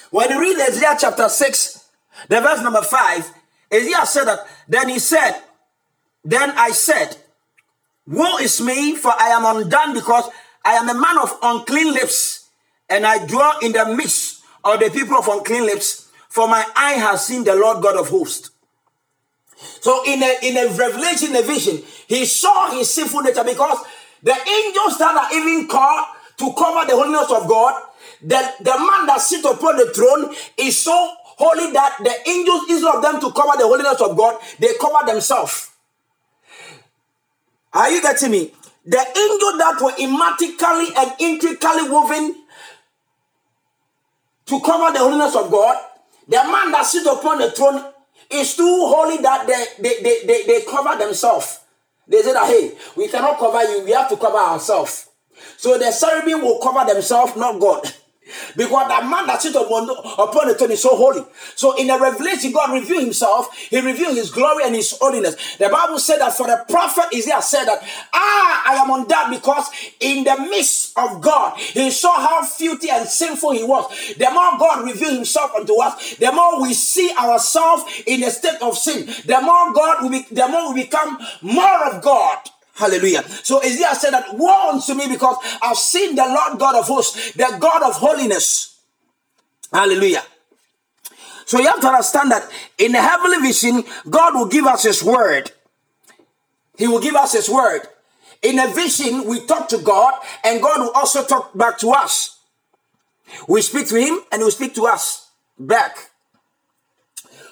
When 0.10 0.30
you 0.30 0.40
read 0.40 0.60
Isaiah 0.60 0.98
chapter 1.00 1.30
6, 1.30 1.90
the 2.28 2.42
verse 2.42 2.62
number 2.62 2.82
5, 2.82 3.32
Isaiah 3.74 4.06
said 4.06 4.26
that, 4.26 4.40
then 4.68 4.90
he 4.90 5.00
said, 5.00 5.40
Then 6.24 6.52
I 6.52 6.72
said, 6.72 7.16
Woe 8.10 8.38
is 8.40 8.60
me, 8.60 8.96
for 8.96 9.14
I 9.18 9.30
am 9.30 9.46
undone 9.46 9.94
because 9.94 10.30
I 10.66 10.74
am 10.74 10.90
a 10.90 10.96
man 11.00 11.20
of 11.20 11.38
unclean 11.44 11.94
lips, 11.94 12.50
and 12.90 13.06
I 13.06 13.24
dwell 13.26 13.60
in 13.62 13.72
the 13.72 13.94
midst 13.96 14.42
of 14.64 14.80
the 14.80 14.90
people 14.90 15.16
of 15.16 15.28
unclean 15.28 15.66
lips, 15.66 16.10
for 16.28 16.48
my 16.48 16.66
eye 16.76 16.94
has 16.94 17.28
seen 17.28 17.44
the 17.44 17.56
Lord 17.56 17.84
God 17.84 17.98
of 17.98 18.10
hosts. 18.10 18.50
So 19.82 20.04
in 20.08 20.24
a 20.24 20.38
in 20.42 20.58
a 20.58 20.74
revelation, 20.76 21.36
a 21.36 21.44
vision, 21.44 21.84
he 22.08 22.26
saw 22.26 22.72
his 22.72 22.90
sinful 22.90 23.22
nature 23.22 23.44
because 23.44 23.78
the 24.24 24.32
angels 24.32 24.98
that 24.98 25.16
are 25.16 25.38
even 25.38 25.68
called 25.68 26.08
to 26.38 26.54
cover 26.58 26.88
the 26.88 26.96
holiness 26.96 27.30
of 27.30 27.48
God, 27.48 27.84
the, 28.22 28.54
the 28.60 28.72
man 28.72 29.06
that 29.06 29.22
sits 29.22 29.46
upon 29.46 29.78
the 29.78 29.94
throne 29.94 30.34
is 30.58 30.78
so 30.78 31.14
holy 31.24 31.72
that 31.74 31.98
the 32.00 32.30
angels, 32.30 32.64
instead 32.70 32.96
of 32.96 33.02
them 33.04 33.20
to 33.22 33.32
cover 33.32 33.58
the 33.58 33.68
holiness 33.68 34.02
of 34.02 34.18
God, 34.18 34.40
they 34.58 34.74
cover 34.80 35.06
themselves. 35.06 35.69
Are 37.74 37.92
you 37.92 38.02
getting 38.02 38.32
me? 38.32 38.52
The 38.86 38.98
angel 38.98 39.58
that 39.58 39.78
were 39.82 39.94
immatically 40.00 40.96
and 40.98 41.14
intricately 41.20 41.90
woven 41.90 42.36
to 44.48 44.60
cover 44.62 44.92
the 44.92 45.00
holiness 45.00 45.36
of 45.36 45.52
God, 45.52 45.78
the 46.28 46.38
man 46.38 46.72
that 46.72 46.86
sits 46.86 47.06
upon 47.08 47.38
the 47.40 47.52
throne 47.52 47.84
is 48.32 48.56
too 48.56 48.64
holy 48.64 49.18
that 49.18 49.46
they, 49.46 49.66
they, 49.82 50.02
they, 50.02 50.26
they, 50.26 50.44
they 50.46 50.62
cover 50.66 50.98
themselves. 50.98 51.60
They 52.08 52.22
say 52.24 52.34
that, 52.34 52.48
hey, 52.48 52.72
we 52.96 53.08
cannot 53.08 53.38
cover 53.38 53.62
you, 53.64 53.86
we 53.86 53.92
have 53.92 54.10
to 54.10 54.18
cover 54.18 54.38
ourselves. 54.38 55.10
So 55.58 55.78
the 55.78 55.96
cherubim 55.98 56.42
will 56.42 56.60
cover 56.60 56.92
themselves, 56.92 57.36
not 57.36 57.60
God. 57.60 57.86
Because 58.56 58.88
that 58.88 59.04
man 59.10 59.28
that 59.28 59.42
sits 59.42 59.56
upon, 59.56 59.88
the 59.88 60.56
throne 60.58 60.72
is 60.72 60.82
so 60.82 60.96
holy. 60.96 61.24
So 61.56 61.78
in 61.78 61.88
the 61.88 62.00
revelation, 62.00 62.52
God 62.52 62.74
revealed 62.74 63.04
himself, 63.04 63.56
he 63.56 63.80
revealed 63.80 64.16
his 64.16 64.32
glory 64.32 64.64
and 64.66 64.76
his 64.76 64.98
holiness. 65.00 65.36
The 65.58 65.70
Bible 65.70 66.00
said 66.00 66.18
that 66.18 66.34
for 66.34 66.48
the 66.48 66.66
prophet 66.70 67.06
Isaiah 67.16 67.42
said 67.42 67.66
that, 67.66 67.82
ah, 68.14 68.64
I 68.66 68.76
am 68.76 68.90
undone 68.90 69.32
because 69.32 69.68
in 70.00 70.24
the 70.24 70.38
midst 70.50 70.98
of 70.98 71.22
God, 71.22 71.58
he 71.58 71.92
saw 71.92 72.20
how 72.20 72.44
filthy 72.44 72.90
and 72.90 73.08
sinful 73.08 73.52
he 73.52 73.64
was. 73.64 73.86
The 74.18 74.30
more 74.32 74.58
God 74.58 74.86
revealed 74.86 75.16
himself 75.16 75.54
unto 75.56 75.82
us, 75.82 76.16
the 76.16 76.32
more 76.32 76.62
we 76.62 76.74
see 76.74 77.12
ourselves 77.18 77.84
in 78.06 78.24
a 78.24 78.32
state 78.32 78.62
of 78.62 78.78
sin. 78.78 79.06
The 79.26 79.42
more 79.42 79.74
God 79.74 80.04
will 80.04 80.10
be, 80.10 80.26
the 80.32 80.48
more 80.48 80.74
we 80.74 80.84
become 80.84 81.20
more 81.42 81.86
of 81.94 82.02
God. 82.02 82.38
Hallelujah. 82.80 83.24
So 83.44 83.60
Isaiah 83.62 83.94
said 83.94 84.12
that, 84.12 84.38
Woe 84.38 84.70
unto 84.72 84.94
me 84.94 85.10
because 85.10 85.36
I've 85.62 85.76
seen 85.76 86.16
the 86.16 86.24
Lord 86.24 86.58
God 86.58 86.76
of 86.76 86.86
hosts, 86.86 87.34
the 87.34 87.58
God 87.60 87.84
of 87.84 87.96
holiness. 87.96 88.80
Hallelujah. 89.74 90.24
So 91.46 91.60
you 91.60 91.68
have 91.68 91.82
to 91.82 91.88
understand 91.88 92.32
that 92.32 92.50
in 92.78 92.94
the 92.94 93.02
heavenly 93.02 93.40
vision, 93.40 93.84
God 94.10 94.34
will 94.36 94.46
give 94.46 94.66
us 94.66 94.84
His 94.84 95.04
word. 95.04 95.52
He 96.78 96.88
will 96.88 97.02
give 97.02 97.16
us 97.16 97.34
His 97.34 97.50
word. 97.50 97.82
In 98.42 98.58
a 98.60 98.68
vision, 98.68 99.28
we 99.28 99.46
talk 99.46 99.68
to 99.70 99.80
God, 99.80 100.14
and 100.46 100.62
God 100.62 100.80
will 100.80 100.92
also 100.92 101.26
talk 101.26 101.58
back 101.58 101.80
to 101.80 101.90
us. 101.90 102.40
We 103.50 103.62
speak 103.62 103.90
to 103.90 103.96
Him, 103.96 104.22
and 104.32 104.40
He 104.40 104.44
will 104.46 104.52
speak 104.52 104.74
to 104.76 104.86
us 104.86 105.32
back. 105.60 106.12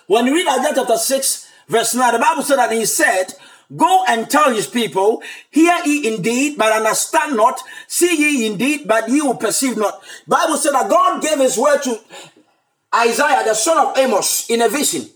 When 0.05 0.25
you 0.25 0.33
read 0.33 0.47
Isaiah 0.47 0.71
chapter 0.73 0.95
6, 0.95 1.51
verse 1.67 1.95
9, 1.95 2.13
the 2.13 2.19
Bible 2.19 2.43
said 2.43 2.55
that 2.55 2.71
He 2.71 2.85
said, 2.85 3.33
Go 3.75 4.03
and 4.07 4.29
tell 4.29 4.53
his 4.53 4.67
people, 4.67 5.21
hear 5.49 5.77
ye 5.85 6.15
indeed, 6.15 6.57
but 6.57 6.71
understand 6.71 7.35
not, 7.35 7.61
see 7.87 8.15
ye 8.15 8.47
indeed, 8.47 8.87
but 8.87 9.09
ye 9.09 9.21
will 9.21 9.35
perceive 9.35 9.77
not. 9.77 10.01
Bible 10.25 10.55
said 10.55 10.71
that 10.71 10.89
God 10.89 11.21
gave 11.21 11.39
his 11.39 11.57
word 11.57 11.81
to 11.83 11.99
Isaiah, 12.95 13.43
the 13.43 13.53
son 13.53 13.85
of 13.85 13.97
Amos, 13.97 14.49
in 14.49 14.61
a 14.61 14.69
vision. 14.69 15.09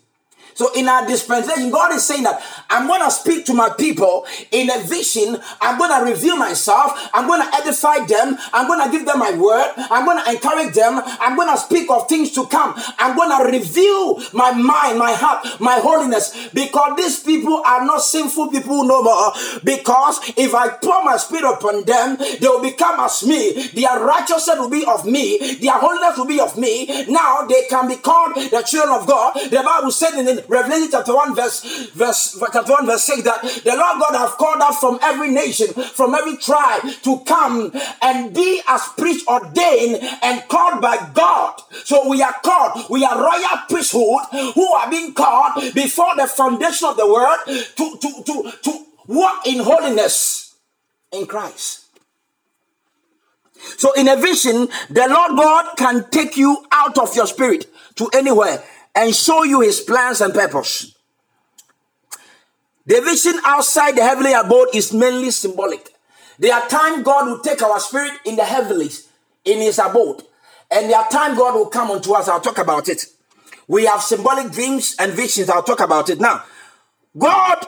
So 0.61 0.71
in 0.75 0.87
our 0.87 1.07
dispensation, 1.07 1.71
God 1.71 1.91
is 1.95 2.05
saying 2.05 2.21
that 2.21 2.39
I'm 2.69 2.85
going 2.85 3.01
to 3.01 3.09
speak 3.09 3.47
to 3.47 3.53
my 3.55 3.69
people 3.71 4.27
in 4.51 4.69
a 4.69 4.77
vision. 4.83 5.41
I'm 5.59 5.79
going 5.79 5.89
to 5.89 6.11
reveal 6.11 6.37
myself. 6.37 7.09
I'm 7.15 7.25
going 7.25 7.41
to 7.41 7.55
edify 7.55 8.05
them. 8.05 8.37
I'm 8.53 8.67
going 8.67 8.85
to 8.85 8.95
give 8.95 9.07
them 9.07 9.17
my 9.17 9.31
word. 9.31 9.73
I'm 9.75 10.05
going 10.05 10.23
to 10.23 10.29
encourage 10.29 10.75
them. 10.75 11.01
I'm 11.19 11.35
going 11.35 11.49
to 11.49 11.57
speak 11.57 11.89
of 11.89 12.07
things 12.07 12.31
to 12.33 12.45
come. 12.45 12.75
I'm 12.99 13.15
going 13.17 13.31
to 13.31 13.57
reveal 13.57 14.21
my 14.33 14.51
mind, 14.51 14.99
my 14.99 15.13
heart, 15.13 15.59
my 15.59 15.79
holiness 15.79 16.49
because 16.53 16.95
these 16.95 17.19
people 17.19 17.61
are 17.65 17.83
not 17.83 18.03
sinful 18.03 18.49
people 18.49 18.83
no 18.83 19.01
more. 19.01 19.31
Because 19.63 20.19
if 20.37 20.53
I 20.53 20.69
pour 20.69 21.03
my 21.03 21.17
spirit 21.17 21.45
upon 21.45 21.85
them, 21.85 22.17
they 22.17 22.47
will 22.47 22.61
become 22.61 22.99
as 22.99 23.25
me. 23.25 23.67
Their 23.69 23.99
righteousness 23.99 24.59
will 24.59 24.69
be 24.69 24.85
of 24.85 25.05
me. 25.05 25.55
Their 25.55 25.73
holiness 25.73 26.17
will 26.17 26.27
be 26.27 26.39
of 26.39 26.57
me. 26.57 27.05
Now 27.07 27.45
they 27.47 27.63
can 27.69 27.87
be 27.87 27.95
called 27.95 28.35
the 28.35 28.61
children 28.61 28.99
of 28.99 29.07
God. 29.07 29.33
The 29.49 29.63
Bible 29.63 29.91
said 29.91 30.19
in 30.19 30.43
Revelation 30.51 30.89
chapter 30.91 31.15
1, 31.15 31.33
verse, 31.33 31.89
verse 31.91 32.37
chapter 32.51 32.73
1, 32.73 32.85
verse 32.85 33.03
6, 33.05 33.23
that 33.23 33.41
the 33.41 33.71
Lord 33.71 34.01
God 34.01 34.17
have 34.17 34.37
called 34.37 34.61
us 34.61 34.79
from 34.79 34.99
every 35.01 35.31
nation, 35.31 35.67
from 35.67 36.13
every 36.13 36.35
tribe 36.35 36.81
to 37.03 37.19
come 37.21 37.71
and 38.01 38.35
be 38.35 38.61
as 38.67 38.81
priest 38.97 39.25
ordained 39.29 40.03
and 40.21 40.45
called 40.49 40.81
by 40.81 41.09
God. 41.13 41.61
So 41.85 42.09
we 42.09 42.21
are 42.21 42.35
called, 42.43 42.85
we 42.89 43.05
are 43.05 43.17
royal 43.17 43.63
priesthood 43.69 44.53
who 44.53 44.67
are 44.73 44.89
being 44.89 45.13
called 45.13 45.73
before 45.73 46.17
the 46.17 46.27
foundation 46.27 46.89
of 46.89 46.97
the 46.97 47.07
world 47.07 47.39
to, 47.47 47.97
to, 48.01 48.23
to, 48.25 48.51
to 48.63 48.85
walk 49.07 49.47
in 49.47 49.63
holiness 49.63 50.57
in 51.13 51.27
Christ. 51.27 51.85
So 53.77 53.93
in 53.93 54.09
a 54.09 54.17
vision, 54.17 54.67
the 54.89 55.07
Lord 55.07 55.37
God 55.37 55.77
can 55.77 56.09
take 56.09 56.35
you 56.35 56.65
out 56.73 56.97
of 56.97 57.15
your 57.15 57.27
spirit 57.27 57.67
to 57.95 58.09
anywhere 58.13 58.61
and 58.95 59.15
show 59.15 59.43
you 59.43 59.61
his 59.61 59.79
plans 59.79 60.21
and 60.21 60.33
purpose. 60.33 60.95
The 62.85 63.01
vision 63.01 63.39
outside 63.45 63.95
the 63.95 64.03
heavenly 64.03 64.33
abode 64.33 64.69
is 64.73 64.91
mainly 64.91 65.31
symbolic. 65.31 65.89
There 66.39 66.53
are 66.53 66.67
times 66.67 67.03
God 67.03 67.27
will 67.27 67.39
take 67.39 67.61
our 67.61 67.79
spirit 67.79 68.13
in 68.25 68.35
the 68.35 68.43
heavenlies, 68.43 69.07
in 69.45 69.59
his 69.59 69.77
abode. 69.79 70.23
And 70.71 70.89
there 70.89 70.97
are 70.97 71.09
times 71.09 71.37
God 71.37 71.55
will 71.55 71.67
come 71.67 71.91
unto 71.91 72.13
us. 72.13 72.27
I'll 72.27 72.41
talk 72.41 72.57
about 72.57 72.89
it. 72.89 73.05
We 73.67 73.85
have 73.85 74.01
symbolic 74.01 74.51
dreams 74.51 74.95
and 74.99 75.13
visions. 75.13 75.49
I'll 75.49 75.63
talk 75.63 75.79
about 75.79 76.09
it 76.09 76.19
now. 76.19 76.43
God 77.17 77.65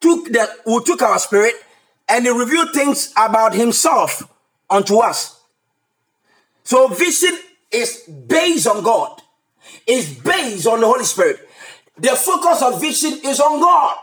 took 0.00 0.26
the 0.26 0.48
who 0.64 0.84
took 0.84 1.02
our 1.02 1.18
spirit 1.18 1.54
and 2.08 2.24
he 2.24 2.30
revealed 2.30 2.72
things 2.72 3.12
about 3.16 3.54
himself 3.54 4.22
unto 4.68 4.98
us. 4.98 5.40
So 6.64 6.88
vision 6.88 7.38
is 7.70 8.04
based 8.26 8.66
on 8.66 8.82
God, 8.82 9.20
is 9.86 10.18
based 10.18 10.66
on 10.66 10.80
the 10.80 10.86
Holy 10.86 11.04
Spirit. 11.04 11.48
The 11.96 12.10
focus 12.10 12.62
of 12.62 12.80
vision 12.80 13.18
is 13.24 13.40
on 13.40 13.60
God. 13.60 13.96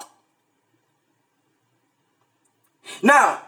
Now, 3.02 3.42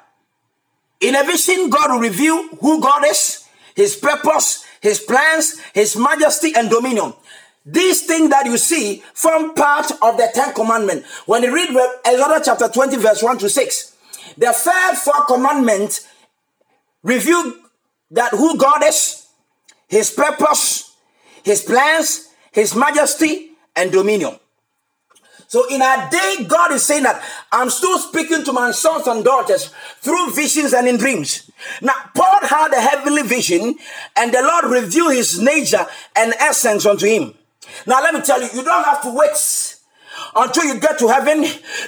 in 1.00 1.16
a 1.16 1.24
vision, 1.24 1.70
God 1.70 1.92
will 1.92 2.00
reveal 2.00 2.48
who 2.58 2.82
God 2.82 3.06
is, 3.06 3.48
His 3.76 3.96
purpose, 3.96 4.66
His 4.82 5.00
plans, 5.00 5.60
His 5.74 5.96
majesty, 5.96 6.54
and 6.56 6.70
dominion. 6.70 7.14
These 7.66 8.06
things 8.06 8.30
that 8.30 8.46
you 8.46 8.58
see 8.58 9.04
form 9.14 9.54
part 9.54 9.92
of 10.02 10.18
the 10.18 10.30
Ten 10.34 10.54
Commandments. 10.54 11.08
When 11.26 11.44
you 11.44 11.54
read 11.54 11.70
Exodus 12.06 12.46
chapter 12.46 12.70
20, 12.70 12.98
verse 12.98 13.22
1 13.22 13.38
to 13.40 13.50
6, 13.50 13.96
the 14.38 14.54
first 14.54 15.04
four 15.04 15.26
commandments 15.26 16.08
reveal 17.04 17.54
that 18.12 18.32
who 18.32 18.58
God 18.58 18.84
is, 18.86 19.27
his 19.88 20.12
purpose, 20.12 20.96
his 21.44 21.62
plans, 21.62 22.30
his 22.52 22.76
majesty, 22.76 23.52
and 23.76 23.92
dominion. 23.92 24.38
So 25.48 25.66
in 25.74 25.82
our 25.82 26.10
day, 26.10 26.46
God 26.46 26.74
is 26.74 26.84
saying 26.84 27.04
that 27.04 27.24
I'm 27.52 27.70
still 27.70 27.98
speaking 28.00 28.44
to 28.44 28.54
my 28.54 28.72
sons 28.72 29.08
and 29.08 29.24
daughters 29.24 29.74
through 30.02 30.32
visions 30.32 30.74
and 30.74 30.88
in 30.88 30.98
dreams. 30.98 31.50
Now, 31.82 31.94
Paul 32.14 32.40
had 32.42 32.74
a 32.74 32.82
heavenly 32.82 33.22
vision, 33.22 33.76
and 34.18 34.34
the 34.34 34.42
Lord 34.42 34.66
revealed 34.66 35.14
his 35.14 35.40
nature 35.40 35.86
and 36.18 36.34
essence 36.40 36.86
unto 36.86 37.08
him. 37.08 37.34
Now, 37.86 38.02
let 38.02 38.14
me 38.14 38.22
tell 38.22 38.42
you, 38.42 38.50
you 38.54 38.64
don't 38.64 38.84
have 38.84 39.02
to 39.04 39.14
wait 39.14 39.76
until 40.36 40.66
you 40.66 40.80
get 40.80 41.00
to 41.00 41.08
heaven 41.08 41.42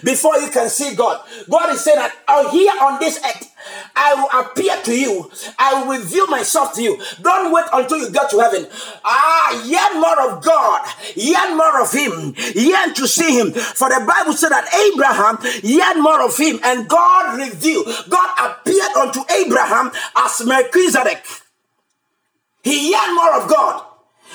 before 0.04 0.38
you 0.38 0.50
can 0.50 0.70
see 0.70 0.96
God. 0.96 1.22
God 1.50 1.74
is 1.74 1.84
saying 1.84 1.98
that 1.98 2.16
oh, 2.28 2.50
here 2.52 2.72
on 2.82 3.00
this 3.00 3.20
earth, 3.26 3.49
I 3.96 4.14
will 4.16 4.42
appear 4.42 4.76
to 4.84 4.94
you. 4.94 5.32
I 5.58 5.84
will 5.84 5.98
reveal 6.00 6.28
myself 6.28 6.74
to 6.76 6.82
you. 6.82 7.02
Don't 7.22 7.52
wait 7.52 7.66
until 7.74 7.98
you 8.00 8.12
get 8.12 8.30
to 8.32 8.40
heaven. 8.40 8.68
Ah, 9.04 9.64
yearn 9.66 10.02
more 10.02 10.32
of 10.32 10.44
God. 10.44 10.88
Yearn 11.16 11.58
more 11.58 11.82
of 11.82 11.92
Him. 11.92 12.34
Yearn 12.56 12.94
to 12.96 13.08
see 13.08 13.38
Him. 13.38 13.52
For 13.52 13.90
the 13.90 14.06
Bible 14.06 14.34
said 14.34 14.50
that 14.50 14.68
Abraham 14.74 15.38
yearned 15.64 16.02
more 16.02 16.24
of 16.24 16.38
Him, 16.38 16.60
and 16.64 16.88
God 16.88 17.38
revealed. 17.38 17.88
God 18.10 18.30
appeared 18.38 18.92
unto 18.98 19.22
Abraham 19.34 19.92
as 20.16 20.46
Melchizedek. 20.46 21.26
He 22.64 22.92
yearned 22.92 23.16
more 23.16 23.34
of 23.42 23.50
God. 23.50 23.86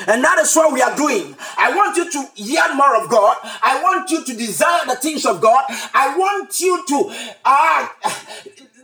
And 0.09 0.25
that 0.25 0.39
is 0.41 0.55
what 0.57 0.73
we 0.73 0.83
are 0.83 0.95
doing. 0.97 1.37
I 1.57 1.75
want 1.75 1.97
you 1.97 2.11
to 2.11 2.29
yearn 2.35 2.77
more 2.77 2.97
of 3.03 3.09
God. 3.09 3.37
I 3.63 3.81
want 3.83 4.11
you 4.11 4.25
to 4.25 4.35
desire 4.35 4.87
the 4.87 4.97
things 4.97 5.25
of 5.25 5.41
God. 5.41 5.65
I 5.95 6.17
want 6.19 6.59
you 6.61 6.85
to 6.85 7.35
uh, 7.45 7.89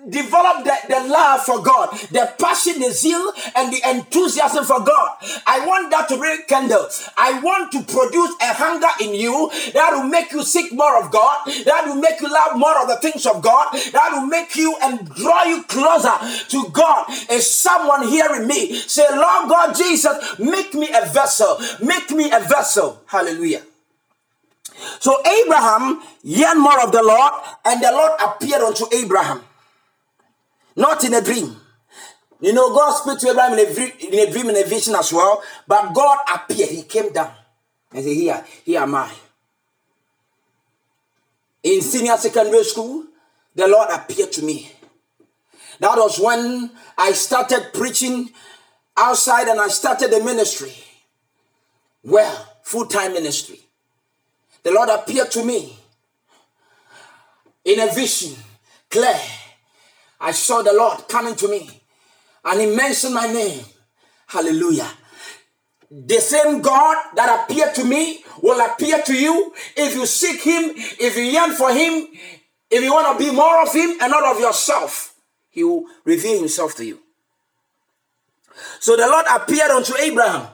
develop 0.09 0.65
the, 0.65 0.75
the 0.89 1.09
love 1.09 1.43
for 1.43 1.63
God, 1.63 1.91
the 2.11 2.33
passion, 2.39 2.81
the 2.81 2.93
zeal, 2.93 3.33
and 3.57 3.73
the 3.73 3.81
enthusiasm 3.89 4.65
for 4.65 4.81
God. 4.81 5.17
I 5.47 5.65
want 5.67 5.91
that 5.91 6.09
to 6.09 6.21
candle. 6.49 6.89
I 7.17 7.41
want 7.41 7.73
to 7.73 7.83
produce 7.83 8.35
a 8.41 8.55
hunger 8.55 8.89
in 9.01 9.15
you 9.15 9.51
that 9.75 9.91
will 9.93 10.09
make 10.09 10.33
you 10.33 10.43
seek 10.43 10.73
more 10.73 11.03
of 11.03 11.11
God, 11.11 11.47
that 11.47 11.85
will 11.87 11.97
make 11.97 12.21
you 12.21 12.33
love 12.33 12.57
more 12.57 12.81
of 12.81 12.89
the 12.89 12.97
things 12.97 13.27
of 13.27 13.43
God, 13.43 13.73
that 13.73 14.11
will 14.13 14.27
make 14.27 14.55
you 14.57 14.75
and 14.83 15.09
draw 15.15 15.45
you 15.45 15.63
closer 15.65 16.15
to 16.49 16.69
God. 16.71 17.07
Is 17.31 17.51
someone 17.51 18.09
hearing 18.09 18.47
me? 18.47 18.75
Say, 18.75 19.07
Lord 19.11 19.49
God 19.49 19.75
Jesus, 19.75 20.39
make 20.39 20.75
me 20.75 20.89
a 20.95 21.07
vessel, 21.07 21.59
make 21.83 22.11
me 22.11 22.31
a 22.31 22.41
vessel. 22.41 23.03
Hallelujah. 23.07 23.63
So 24.99 25.21
Abraham 25.27 26.03
yearned 26.23 26.61
more 26.61 26.83
of 26.83 26.93
the 26.93 27.03
Lord, 27.03 27.33
and 27.67 27.83
the 27.83 27.93
Lord 27.93 28.13
appeared 28.21 28.63
unto 28.63 28.87
Abraham 28.95 29.43
not 30.81 31.05
in 31.05 31.15
a 31.15 31.23
dream. 31.23 31.57
You 32.41 32.55
know, 32.55 32.75
God 32.75 32.93
spoke 32.93 33.19
to 33.21 33.29
Abraham 33.29 33.53
in 33.53 33.59
a, 33.59 34.17
in 34.19 34.29
a 34.29 34.33
dream, 34.33 34.49
in 34.49 34.57
a 34.57 34.67
vision 34.67 34.95
as 34.95 35.13
well, 35.13 35.43
but 35.69 35.93
God 35.93 36.19
appeared. 36.35 36.71
He 36.71 36.83
came 36.85 37.13
down 37.13 37.33
and 37.93 38.03
said, 38.03 38.15
Here, 38.15 38.45
here 38.65 38.81
am 38.81 38.95
I. 38.95 39.11
In 41.63 41.83
senior 41.83 42.17
secondary 42.17 42.65
school, 42.65 43.05
the 43.55 43.69
Lord 43.69 43.89
appeared 43.93 44.33
to 44.33 44.43
me. 44.43 44.73
That 45.81 45.97
was 45.97 46.19
when 46.19 46.71
I 46.97 47.13
started 47.13 47.71
preaching 47.75 48.31
outside 48.97 49.49
and 49.49 49.61
I 49.61 49.69
started 49.69 50.11
the 50.11 50.25
ministry. 50.25 50.73
Well, 52.03 52.49
full 52.63 52.87
time 52.87 53.13
ministry. 53.13 53.61
The 54.63 54.73
Lord 54.73 54.89
appeared 54.89 55.31
to 55.33 55.45
me 55.45 55.77
in 57.65 57.81
a 57.81 57.93
vision, 57.93 58.35
clear 58.91 59.19
I 60.21 60.33
saw 60.33 60.63
the 60.63 60.73
Lord 60.73 61.09
coming 61.09 61.35
to 61.37 61.49
me 61.49 61.71
and 62.45 62.61
he 62.61 62.75
mentioned 62.75 63.15
my 63.15 63.27
name. 63.27 63.65
Hallelujah. 64.27 64.89
The 65.91 66.21
same 66.21 66.61
God 66.61 66.97
that 67.17 67.45
appeared 67.45 67.75
to 67.77 67.85
me 67.85 68.23
will 68.43 68.61
appear 68.61 69.03
to 69.03 69.15
you 69.15 69.53
if 69.77 69.95
you 69.95 70.07
seek 70.07 70.41
him, 70.43 70.73
if 70.77 71.17
you 71.17 71.25
yearn 71.25 71.53
for 71.53 71.73
him, 71.73 72.07
if 72.71 72.85
you 72.85 72.93
want 72.93 73.19
to 73.19 73.25
be 73.25 73.35
more 73.35 73.63
of 73.63 73.73
him 73.73 73.91
and 74.01 74.11
not 74.11 74.25
of 74.25 74.41
yourself. 74.41 75.15
He 75.51 75.65
will 75.65 75.85
reveal 76.05 76.39
himself 76.39 76.77
to 76.77 76.85
you. 76.85 77.01
So 78.79 78.97
the 78.97 79.07
Lord 79.07 79.27
appeared 79.29 79.71
unto 79.71 79.97
Abraham. 79.97 80.47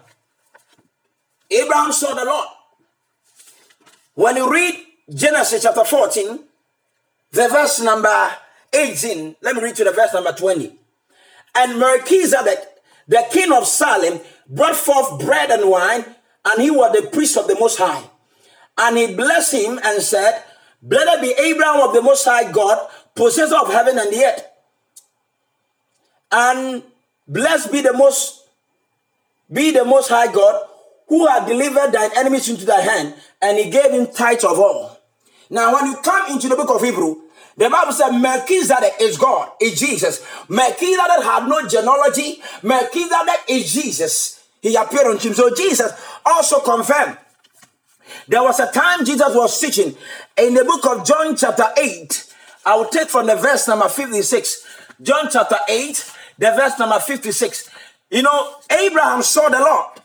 Abraham 1.51 1.93
saw 1.93 2.15
the 2.15 2.25
Lord. 2.25 2.49
When 4.15 4.37
you 4.37 4.51
read 4.51 4.75
Genesis 5.13 5.63
chapter 5.63 5.85
14, 5.85 6.41
the 7.33 7.49
verse 7.49 7.81
number 7.81 8.33
18, 8.73 9.37
let 9.43 9.57
me 9.57 9.63
read 9.63 9.77
to 9.77 9.85
the 9.85 9.93
verse 9.93 10.13
number 10.15 10.33
20. 10.33 10.73
And 11.55 11.79
Melchizedek, 11.79 12.59
the 13.09 13.25
king 13.31 13.53
of 13.53 13.67
Salem, 13.67 14.21
brought 14.49 14.77
forth 14.77 15.21
bread 15.25 15.51
and 15.51 15.71
wine, 15.71 16.05
and 16.45 16.63
he 16.63 16.71
was 16.71 16.93
the 16.93 17.09
priest 17.09 17.37
of 17.37 17.49
the 17.49 17.57
Most 17.59 17.79
High. 17.79 18.05
And 18.79 18.97
he 18.99 19.15
blessed 19.15 19.55
him 19.55 19.81
and 19.83 20.03
said, 20.03 20.43
Blessed 20.83 21.23
be 21.23 21.33
Abraham 21.33 21.89
of 21.89 21.95
the 21.95 22.03
Most 22.03 22.25
High 22.25 22.51
God, 22.53 22.89
possessor 23.15 23.57
of 23.57 23.73
heaven 23.73 23.99
and 23.99 24.13
the 24.13 24.25
earth. 24.25 24.47
And 26.31 26.83
blessed 27.27 27.73
be 27.73 27.81
the 27.81 27.93
most 27.93 28.43
be 29.51 29.71
the 29.71 29.85
most 29.85 30.09
high 30.09 30.33
God 30.33 30.69
who 31.09 31.27
had 31.27 31.47
delivered 31.47 31.93
thine 31.93 32.11
enemies 32.17 32.49
into 32.49 32.65
thy 32.65 32.81
hand, 32.81 33.15
and 33.41 33.59
he 33.59 33.71
gave 33.71 33.93
him 33.93 34.09
tithes 34.09 34.45
of 34.45 34.59
all. 34.59 34.99
Now, 35.49 35.73
when 35.73 35.87
you 35.87 35.97
come 35.99 36.33
into 36.33 36.49
the 36.49 36.57
book 36.57 36.69
of 36.71 36.83
Hebrew, 36.83 37.23
the 37.57 37.71
Bible 37.71 37.93
said 37.93 38.11
Melchizedek 38.11 38.95
is 39.01 39.17
God, 39.17 39.51
is 39.61 39.81
Jesus. 39.81 40.25
Melchizedek 40.49 41.23
had 41.25 41.49
no 41.49 41.67
genealogy. 41.67 42.43
Melchizedek 42.63 43.41
is 43.49 43.73
Jesus. 43.73 44.47
He 44.61 44.75
appeared 44.75 45.07
on 45.07 45.19
him. 45.19 45.33
So 45.33 45.55
Jesus 45.55 45.93
also 46.25 46.61
confirmed. 46.61 47.17
There 48.29 48.43
was 48.43 48.61
a 48.61 48.71
time 48.71 49.05
Jesus 49.05 49.35
was 49.35 49.59
teaching 49.59 49.97
in 50.37 50.55
the 50.55 50.65
book 50.65 50.85
of 50.87 51.07
John 51.07 51.37
chapter 51.37 51.67
8. 51.77 52.35
I 52.67 52.77
will 52.77 52.87
take 52.87 53.09
from 53.09 53.27
the 53.27 53.37
verse 53.37 53.69
number 53.69 53.89
56. 53.89 54.67
John 55.03 55.29
chapter 55.31 55.57
8, 55.69 56.13
the 56.39 56.51
verse 56.51 56.79
number 56.79 56.99
56. 56.99 57.71
You 58.11 58.23
know, 58.23 58.57
Abraham 58.71 59.23
saw 59.23 59.49
the 59.49 59.61
Lord. 59.61 60.01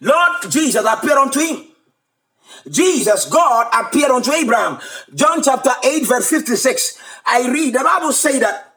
Lord 0.00 0.50
Jesus 0.50 0.84
appeared 0.84 1.18
unto 1.18 1.40
him. 1.40 1.64
Jesus, 2.70 3.26
God 3.26 3.68
appeared 3.72 4.10
unto 4.10 4.32
Abraham. 4.32 4.78
John 5.14 5.42
chapter 5.42 5.70
8, 5.84 6.06
verse 6.06 6.28
56. 6.30 6.98
I 7.26 7.48
read, 7.48 7.74
the 7.74 7.84
Bible 7.84 8.12
say 8.12 8.38
that 8.40 8.74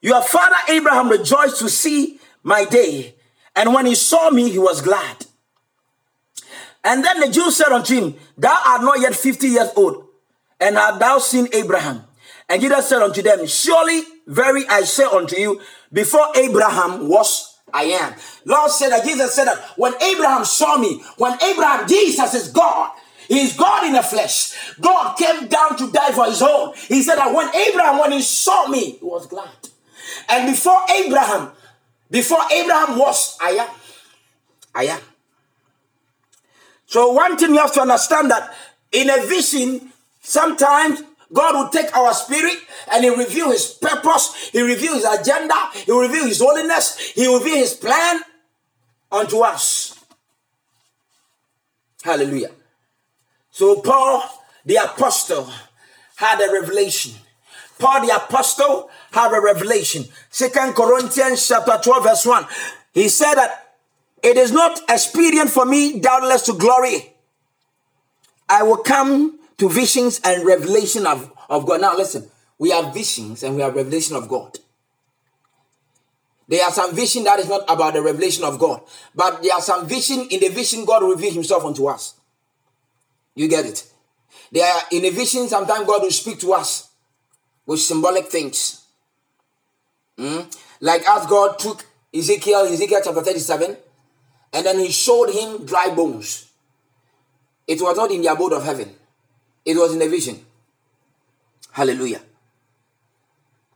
your 0.00 0.22
father 0.22 0.56
Abraham 0.68 1.08
rejoiced 1.08 1.58
to 1.58 1.68
see 1.68 2.18
my 2.42 2.64
day, 2.64 3.14
and 3.54 3.74
when 3.74 3.86
he 3.86 3.94
saw 3.94 4.30
me, 4.30 4.50
he 4.50 4.58
was 4.58 4.80
glad. 4.80 5.26
And 6.82 7.04
then 7.04 7.20
the 7.20 7.28
Jews 7.28 7.56
said 7.56 7.68
unto 7.68 7.94
him, 7.94 8.14
Thou 8.38 8.62
art 8.66 8.82
not 8.82 9.00
yet 9.00 9.14
50 9.14 9.48
years 9.48 9.68
old, 9.76 10.06
and 10.58 10.76
hast 10.76 10.98
thou 10.98 11.18
seen 11.18 11.48
Abraham? 11.52 12.04
And 12.48 12.62
Jesus 12.62 12.88
said 12.88 13.02
unto 13.02 13.20
them, 13.22 13.46
Surely, 13.46 14.02
very 14.26 14.66
I 14.66 14.82
say 14.82 15.04
unto 15.04 15.36
you, 15.36 15.60
before 15.92 16.26
Abraham 16.34 17.08
was 17.08 17.49
I 17.72 17.84
am. 17.84 18.14
Lord 18.44 18.70
said 18.70 18.90
that 18.90 19.04
Jesus 19.04 19.34
said 19.34 19.46
that 19.46 19.58
when 19.76 19.94
Abraham 20.02 20.44
saw 20.44 20.78
me, 20.78 21.02
when 21.16 21.40
Abraham, 21.42 21.88
Jesus 21.88 22.34
is 22.34 22.48
God. 22.48 22.92
He's 23.28 23.56
God 23.56 23.86
in 23.86 23.92
the 23.92 24.02
flesh. 24.02 24.74
God 24.80 25.14
came 25.16 25.46
down 25.46 25.76
to 25.76 25.92
die 25.92 26.10
for 26.10 26.26
his 26.26 26.42
own. 26.42 26.74
He 26.74 27.00
said 27.00 27.14
that 27.14 27.32
when 27.32 27.54
Abraham, 27.54 27.98
when 28.00 28.12
he 28.12 28.22
saw 28.22 28.66
me, 28.66 28.92
he 28.92 29.04
was 29.04 29.26
glad. 29.26 29.48
And 30.28 30.50
before 30.50 30.80
Abraham, 30.92 31.52
before 32.10 32.40
Abraham 32.52 32.98
was, 32.98 33.38
I 33.40 33.50
am. 33.50 33.68
I 34.74 34.84
am. 34.86 35.00
So 36.86 37.12
one 37.12 37.38
thing 37.38 37.50
you 37.50 37.60
have 37.60 37.72
to 37.74 37.82
understand 37.82 38.32
that 38.32 38.52
in 38.90 39.08
a 39.08 39.24
vision, 39.24 39.92
sometimes 40.20 41.02
God 41.32 41.54
will 41.54 41.68
take 41.68 41.96
our 41.96 42.12
spirit 42.12 42.56
and 42.92 43.04
He 43.04 43.10
reveal 43.10 43.50
His 43.50 43.66
purpose, 43.66 44.50
He 44.50 44.60
reveal 44.62 44.94
His 44.94 45.04
agenda, 45.04 45.54
He 45.74 45.92
reveal 45.92 46.26
His 46.26 46.40
holiness, 46.40 46.98
He 46.98 47.32
reveal 47.32 47.56
His 47.56 47.74
plan 47.74 48.20
unto 49.12 49.40
us. 49.40 50.02
Hallelujah. 52.02 52.50
So 53.50 53.80
Paul 53.80 54.22
the 54.64 54.76
apostle 54.76 55.50
had 56.16 56.40
a 56.40 56.52
revelation. 56.52 57.14
Paul 57.78 58.06
the 58.06 58.14
apostle 58.14 58.90
had 59.10 59.32
a 59.32 59.40
revelation. 59.40 60.04
Second 60.30 60.74
Corinthians 60.74 61.46
chapter 61.46 61.78
12 61.82 62.04
verse 62.04 62.26
1. 62.26 62.46
He 62.92 63.08
said 63.08 63.34
that 63.34 63.74
it 64.22 64.36
is 64.36 64.52
not 64.52 64.80
expedient 64.88 65.50
for 65.50 65.64
me 65.64 65.98
doubtless 65.98 66.42
to 66.42 66.52
glory. 66.52 67.14
I 68.48 68.62
will 68.62 68.78
come 68.78 69.39
to 69.60 69.68
visions 69.68 70.20
and 70.24 70.44
revelation 70.44 71.06
of, 71.06 71.30
of 71.48 71.66
God. 71.66 71.82
Now, 71.82 71.94
listen, 71.96 72.28
we 72.58 72.70
have 72.70 72.94
visions 72.94 73.42
and 73.42 73.56
we 73.56 73.62
have 73.62 73.74
revelation 73.74 74.16
of 74.16 74.26
God. 74.26 74.58
There 76.48 76.64
are 76.64 76.72
some 76.72 76.96
vision 76.96 77.24
that 77.24 77.38
is 77.38 77.48
not 77.48 77.62
about 77.68 77.92
the 77.94 78.02
revelation 78.02 78.42
of 78.44 78.58
God, 78.58 78.80
but 79.14 79.42
there 79.42 79.52
are 79.52 79.60
some 79.60 79.86
vision 79.86 80.26
in 80.30 80.40
the 80.40 80.48
vision 80.48 80.84
God 80.84 81.02
will 81.02 81.10
reveal 81.10 81.32
Himself 81.32 81.64
unto 81.64 81.86
us. 81.86 82.14
You 83.34 83.48
get 83.48 83.66
it? 83.66 83.88
There 84.50 84.64
are 84.66 84.82
in 84.90 85.04
a 85.04 85.10
vision, 85.10 85.46
sometimes 85.46 85.86
God 85.86 86.02
will 86.02 86.10
speak 86.10 86.40
to 86.40 86.54
us 86.54 86.88
with 87.66 87.80
symbolic 87.80 88.26
things. 88.26 88.84
Mm? 90.18 90.52
Like 90.80 91.06
as 91.06 91.26
God 91.26 91.58
took 91.58 91.84
Ezekiel, 92.12 92.62
Ezekiel 92.62 93.00
chapter 93.04 93.22
37, 93.22 93.76
and 94.54 94.66
then 94.66 94.78
he 94.80 94.90
showed 94.90 95.30
him 95.30 95.64
dry 95.66 95.94
bones. 95.94 96.50
It 97.68 97.80
was 97.80 97.96
not 97.96 98.10
in 98.10 98.22
the 98.22 98.32
abode 98.32 98.54
of 98.54 98.64
heaven. 98.64 98.96
It 99.64 99.76
was 99.76 99.94
in 99.94 100.02
a 100.02 100.08
vision. 100.08 100.44
Hallelujah. 101.72 102.20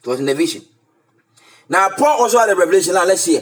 It 0.02 0.06
was 0.06 0.20
in 0.20 0.28
a 0.28 0.34
vision. 0.34 0.62
Now, 1.68 1.88
Paul 1.90 2.22
also 2.22 2.38
had 2.38 2.50
a 2.50 2.56
revelation. 2.56 2.94
Now, 2.94 3.06
let's 3.06 3.22
see. 3.22 3.40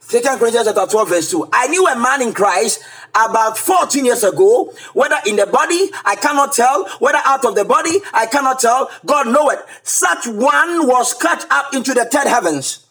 Second 0.00 0.38
Corinthians 0.38 0.66
chapter 0.66 0.86
12, 0.86 1.08
verse 1.08 1.30
2. 1.30 1.48
I 1.52 1.66
knew 1.68 1.86
a 1.86 1.98
man 1.98 2.22
in 2.22 2.32
Christ 2.32 2.82
about 3.14 3.56
14 3.56 4.04
years 4.04 4.22
ago, 4.22 4.72
whether 4.92 5.16
in 5.26 5.36
the 5.36 5.46
body, 5.46 5.90
I 6.04 6.16
cannot 6.16 6.52
tell, 6.52 6.86
whether 6.98 7.20
out 7.24 7.44
of 7.44 7.54
the 7.54 7.64
body, 7.64 8.00
I 8.12 8.26
cannot 8.26 8.58
tell. 8.58 8.90
God 9.06 9.28
knoweth. 9.28 9.62
Such 9.82 10.26
one 10.26 10.86
was 10.86 11.14
cut 11.14 11.46
up 11.50 11.74
into 11.74 11.94
the 11.94 12.04
third 12.04 12.26
heavens. 12.26 12.86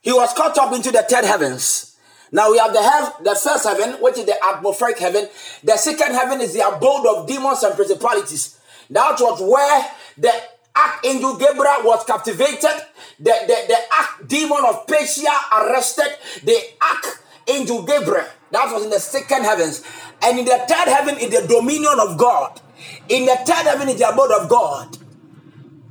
He 0.00 0.12
was 0.12 0.32
caught 0.34 0.56
up 0.58 0.72
into 0.74 0.90
the 0.90 1.02
third 1.02 1.24
heavens. 1.24 1.93
Now 2.34 2.50
we 2.50 2.58
have 2.58 2.72
the 2.72 2.82
heav- 2.82 3.22
the 3.22 3.36
first 3.36 3.64
heaven, 3.64 3.92
which 4.02 4.18
is 4.18 4.26
the 4.26 4.34
atmospheric 4.44 4.98
heaven. 4.98 5.28
The 5.62 5.76
second 5.76 6.14
heaven 6.14 6.40
is 6.40 6.52
the 6.52 6.66
abode 6.66 7.06
of 7.06 7.28
demons 7.28 7.62
and 7.62 7.76
principalities. 7.76 8.58
That 8.90 9.20
was 9.20 9.40
where 9.40 9.86
the 10.18 10.32
archangel 10.76 11.36
Gabriel 11.36 11.84
was 11.84 12.04
captivated. 12.04 12.74
The, 13.20 13.34
the, 13.46 13.56
the 13.68 13.78
archdemon 13.88 14.68
of 14.68 14.84
Persia 14.88 15.30
arrested 15.60 16.10
the 16.42 16.58
archangel 16.82 17.84
Gabriel. 17.84 18.26
That 18.50 18.72
was 18.72 18.82
in 18.82 18.90
the 18.90 18.98
second 18.98 19.44
heavens. 19.44 19.84
And 20.20 20.36
in 20.40 20.44
the 20.44 20.58
third 20.66 20.88
heaven 20.88 21.16
is 21.18 21.30
the 21.30 21.46
dominion 21.46 22.00
of 22.00 22.18
God. 22.18 22.60
In 23.08 23.26
the 23.26 23.36
third 23.46 23.64
heaven 23.64 23.88
is 23.88 24.00
the 24.00 24.08
abode 24.08 24.32
of 24.32 24.48
God. 24.48 24.98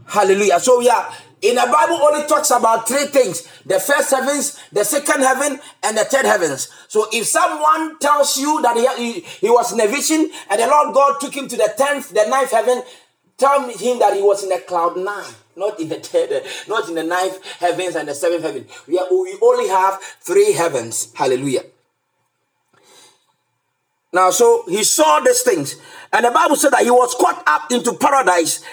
Hallelujah. 0.07 0.59
So 0.59 0.79
we 0.79 0.89
are 0.89 1.09
in 1.43 1.55
the 1.55 1.69
Bible 1.71 1.95
only 2.01 2.25
talks 2.25 2.51
about 2.51 2.87
three 2.87 3.05
things: 3.05 3.47
the 3.65 3.79
first 3.79 4.09
heavens, 4.11 4.57
the 4.71 4.83
second 4.83 5.21
heaven, 5.21 5.59
and 5.83 5.97
the 5.97 6.05
third 6.05 6.25
heavens. 6.25 6.69
So 6.87 7.07
if 7.11 7.27
someone 7.27 7.99
tells 7.99 8.37
you 8.37 8.61
that 8.61 8.77
he, 8.77 9.13
he, 9.13 9.19
he 9.19 9.49
was 9.49 9.73
in 9.73 9.81
a 9.81 9.87
vision 9.87 10.31
and 10.49 10.59
the 10.61 10.67
Lord 10.67 10.93
God 10.93 11.19
took 11.19 11.35
him 11.35 11.47
to 11.49 11.57
the 11.57 11.73
tenth, 11.77 12.09
the 12.09 12.25
ninth 12.29 12.51
heaven, 12.51 12.81
tell 13.37 13.67
him 13.69 13.99
that 13.99 14.13
he 14.15 14.21
was 14.21 14.43
in 14.43 14.49
the 14.49 14.63
cloud 14.65 14.95
nine, 14.95 15.33
not 15.55 15.79
in 15.79 15.89
the 15.89 15.99
third, 15.99 16.43
not 16.69 16.87
in 16.87 16.95
the 16.95 17.03
ninth 17.03 17.43
heavens 17.59 17.95
and 17.95 18.07
the 18.07 18.15
seventh 18.15 18.43
heaven. 18.43 18.65
We, 18.87 18.97
are, 18.97 19.07
we 19.11 19.37
only 19.41 19.67
have 19.67 20.01
three 20.21 20.53
heavens. 20.53 21.11
Hallelujah. 21.13 21.63
Now, 24.13 24.29
so 24.29 24.63
he 24.67 24.83
saw 24.83 25.19
these 25.21 25.41
things, 25.41 25.75
and 26.13 26.23
the 26.23 26.31
Bible 26.31 26.55
said 26.55 26.71
that 26.71 26.83
he 26.83 26.91
was 26.91 27.15
caught 27.15 27.43
up 27.47 27.71
into 27.71 27.93
paradise 27.93 28.63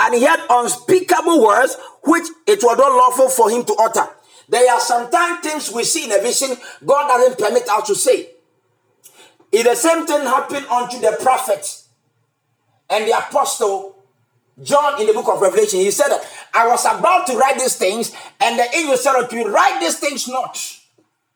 and 0.00 0.14
he 0.14 0.22
had 0.22 0.40
unspeakable 0.48 1.44
words 1.44 1.76
which 2.04 2.26
it 2.46 2.62
was 2.62 2.78
not 2.78 2.92
lawful 2.92 3.28
for 3.28 3.50
him 3.50 3.64
to 3.64 3.74
utter. 3.78 4.08
There 4.48 4.72
are 4.72 4.80
sometimes 4.80 5.40
things 5.40 5.72
we 5.72 5.84
see 5.84 6.04
in 6.06 6.12
a 6.12 6.22
vision 6.22 6.56
God 6.84 7.08
doesn't 7.08 7.38
permit 7.38 7.68
us 7.68 7.86
to 7.86 7.94
say. 7.94 8.30
If 9.52 9.64
the 9.64 9.74
same 9.74 10.06
thing 10.06 10.22
happened 10.22 10.66
unto 10.66 10.98
the 10.98 11.16
prophet 11.20 11.84
and 12.88 13.06
the 13.06 13.16
apostle 13.16 14.00
John 14.62 15.00
in 15.00 15.06
the 15.06 15.12
book 15.12 15.28
of 15.28 15.40
Revelation. 15.40 15.80
He 15.80 15.90
said 15.90 16.08
I 16.52 16.66
was 16.66 16.84
about 16.84 17.26
to 17.28 17.36
write 17.36 17.58
these 17.58 17.76
things, 17.76 18.12
and 18.40 18.58
the 18.58 18.66
angel 18.74 18.96
said 18.96 19.14
unto 19.14 19.36
me, 19.36 19.44
Write 19.44 19.80
these 19.80 19.98
things 19.98 20.28
not. 20.28 20.56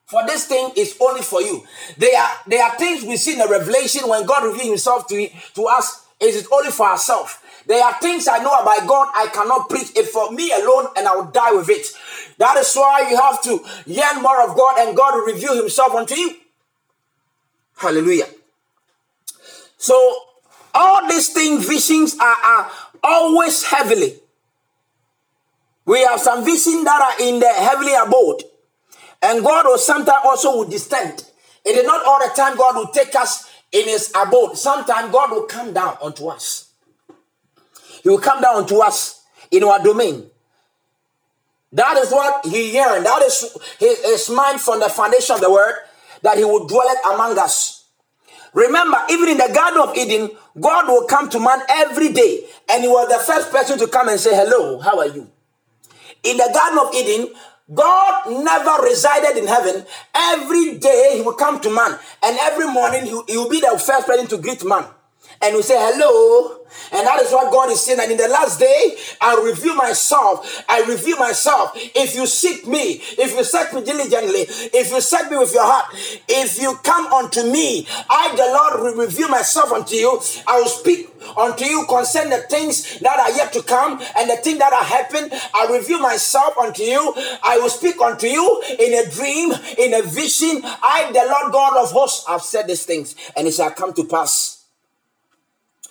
For 0.06 0.22
this 0.26 0.46
thing 0.46 0.70
is 0.76 0.96
only 1.00 1.22
for 1.22 1.40
you. 1.40 1.64
There 1.96 2.16
are, 2.16 2.30
there 2.46 2.62
are 2.62 2.76
things 2.76 3.04
we 3.04 3.16
see 3.16 3.32
in 3.32 3.38
the 3.38 3.48
revelation 3.48 4.08
when 4.08 4.26
God 4.26 4.44
reveals 4.44 4.68
himself 4.68 5.06
to, 5.08 5.28
to 5.54 5.64
us, 5.64 6.06
Is 6.20 6.36
it 6.36 6.46
only 6.52 6.70
for 6.70 6.86
ourselves. 6.86 7.38
There 7.66 7.82
are 7.82 7.94
things 8.00 8.28
I 8.28 8.38
know 8.38 8.52
about 8.52 8.86
God 8.86 9.08
I 9.14 9.28
cannot 9.32 9.68
preach 9.68 9.96
it 9.96 10.06
for 10.06 10.30
me 10.30 10.52
alone 10.52 10.88
and 10.96 11.08
I 11.08 11.14
will 11.16 11.30
die 11.30 11.52
with 11.52 11.70
it. 11.70 11.86
That 12.38 12.56
is 12.58 12.74
why 12.74 13.08
you 13.10 13.16
have 13.16 13.42
to 13.42 13.64
yearn 13.86 14.22
more 14.22 14.48
of 14.48 14.56
God 14.56 14.78
and 14.78 14.96
God 14.96 15.14
will 15.14 15.32
reveal 15.32 15.56
himself 15.56 15.94
unto 15.94 16.14
you. 16.14 16.36
Hallelujah. 17.76 18.26
So 19.78 20.16
all 20.74 21.08
these 21.08 21.32
things, 21.32 21.66
visions 21.66 22.16
are, 22.18 22.36
are 22.44 22.70
always 23.02 23.64
heavily. 23.64 24.14
We 25.86 26.02
have 26.04 26.20
some 26.20 26.44
visions 26.44 26.84
that 26.84 27.00
are 27.00 27.26
in 27.26 27.40
the 27.40 27.48
heavenly 27.48 27.94
abode. 27.94 28.44
And 29.22 29.42
God 29.42 29.66
will 29.66 29.78
sometimes 29.78 30.20
also 30.24 30.56
will 30.56 30.68
descend. 30.68 31.24
It 31.64 31.76
is 31.76 31.86
not 31.86 32.04
all 32.06 32.18
the 32.18 32.32
time 32.34 32.56
God 32.56 32.76
will 32.76 32.88
take 32.88 33.14
us 33.14 33.50
in 33.72 33.84
his 33.84 34.12
abode. 34.14 34.56
Sometimes 34.56 35.12
God 35.12 35.30
will 35.30 35.44
come 35.44 35.72
down 35.72 35.96
unto 36.02 36.28
us. 36.28 36.73
He 38.04 38.10
will 38.10 38.18
come 38.18 38.42
down 38.42 38.66
to 38.66 38.80
us 38.80 39.24
in 39.50 39.64
our 39.64 39.82
domain. 39.82 40.30
That 41.72 41.96
is 41.96 42.12
what 42.12 42.44
he 42.46 42.74
yearned. 42.74 43.06
That 43.06 43.22
is 43.22 43.56
his, 43.78 44.28
mind 44.28 44.60
from 44.60 44.78
the 44.78 44.90
foundation 44.90 45.34
of 45.34 45.40
the 45.40 45.50
word 45.50 45.74
that 46.22 46.36
he 46.36 46.44
would 46.44 46.68
dwell 46.68 46.86
among 47.14 47.38
us. 47.38 47.86
Remember, 48.52 48.98
even 49.10 49.30
in 49.30 49.38
the 49.38 49.50
Garden 49.52 49.80
of 49.80 49.96
Eden, 49.96 50.30
God 50.60 50.86
will 50.86 51.06
come 51.06 51.28
to 51.30 51.40
man 51.40 51.62
every 51.68 52.12
day, 52.12 52.46
and 52.70 52.82
he 52.84 52.88
was 52.88 53.08
the 53.08 53.18
first 53.24 53.50
person 53.50 53.78
to 53.78 53.88
come 53.88 54.08
and 54.08 54.20
say, 54.20 54.34
Hello, 54.34 54.78
how 54.78 54.98
are 54.98 55.08
you? 55.08 55.28
In 56.22 56.36
the 56.36 56.50
Garden 56.54 56.78
of 56.86 56.94
Eden, 56.94 57.34
God 57.72 58.44
never 58.44 58.84
resided 58.84 59.38
in 59.38 59.48
heaven. 59.48 59.84
Every 60.14 60.78
day 60.78 61.12
he 61.16 61.22
will 61.22 61.32
come 61.32 61.58
to 61.62 61.70
man, 61.74 61.98
and 62.22 62.38
every 62.42 62.66
morning 62.66 63.06
he 63.06 63.36
will 63.36 63.48
be 63.48 63.60
the 63.60 63.82
first 63.84 64.06
person 64.06 64.26
to 64.28 64.38
greet 64.38 64.64
man 64.64 64.84
and 65.44 65.56
we 65.56 65.62
say 65.62 65.76
hello. 65.76 66.60
And 66.92 67.06
that 67.06 67.20
is 67.20 67.32
what 67.32 67.52
God 67.52 67.70
is 67.70 67.80
saying. 67.80 68.00
And 68.00 68.10
in 68.12 68.16
the 68.16 68.28
last 68.28 68.58
day, 68.58 68.96
I 69.20 69.34
reveal 69.44 69.74
myself. 69.74 70.64
I 70.68 70.80
reveal 70.82 71.18
myself. 71.18 71.72
If 71.74 72.14
you 72.14 72.26
seek 72.26 72.66
me, 72.66 73.00
if 73.18 73.34
you 73.34 73.44
search 73.44 73.72
me 73.72 73.84
diligently, 73.84 74.46
if 74.72 74.90
you 74.90 75.00
search 75.00 75.30
me 75.30 75.36
with 75.36 75.52
your 75.52 75.64
heart, 75.64 75.86
if 76.28 76.60
you 76.60 76.76
come 76.82 77.06
unto 77.12 77.42
me, 77.44 77.86
I, 78.08 78.34
the 78.36 78.82
Lord, 78.82 78.96
will 78.96 79.06
reveal 79.06 79.28
myself 79.28 79.72
unto 79.72 79.94
you. 79.94 80.20
I 80.46 80.60
will 80.60 80.68
speak 80.68 81.10
unto 81.36 81.64
you 81.64 81.84
concerning 81.88 82.30
the 82.30 82.46
things 82.48 82.98
that 83.00 83.18
are 83.18 83.30
yet 83.30 83.52
to 83.54 83.62
come 83.62 84.00
and 84.18 84.30
the 84.30 84.36
things 84.36 84.58
that 84.58 84.72
are 84.72 84.84
happening. 84.84 85.30
I 85.54 85.76
reveal 85.76 86.00
myself 86.00 86.56
unto 86.58 86.82
you. 86.82 87.12
I 87.42 87.58
will 87.58 87.70
speak 87.70 88.00
unto 88.00 88.26
you 88.26 88.62
in 88.78 88.94
a 88.94 89.10
dream, 89.10 89.52
in 89.78 89.94
a 89.94 90.02
vision. 90.02 90.60
I, 90.64 91.10
the 91.12 91.26
Lord 91.30 91.52
God 91.52 91.82
of 91.82 91.90
hosts, 91.90 92.26
have 92.26 92.42
said 92.42 92.66
these 92.66 92.84
things, 92.84 93.14
and 93.36 93.46
it 93.46 93.54
shall 93.54 93.70
come 93.70 93.92
to 93.94 94.04
pass. 94.04 94.53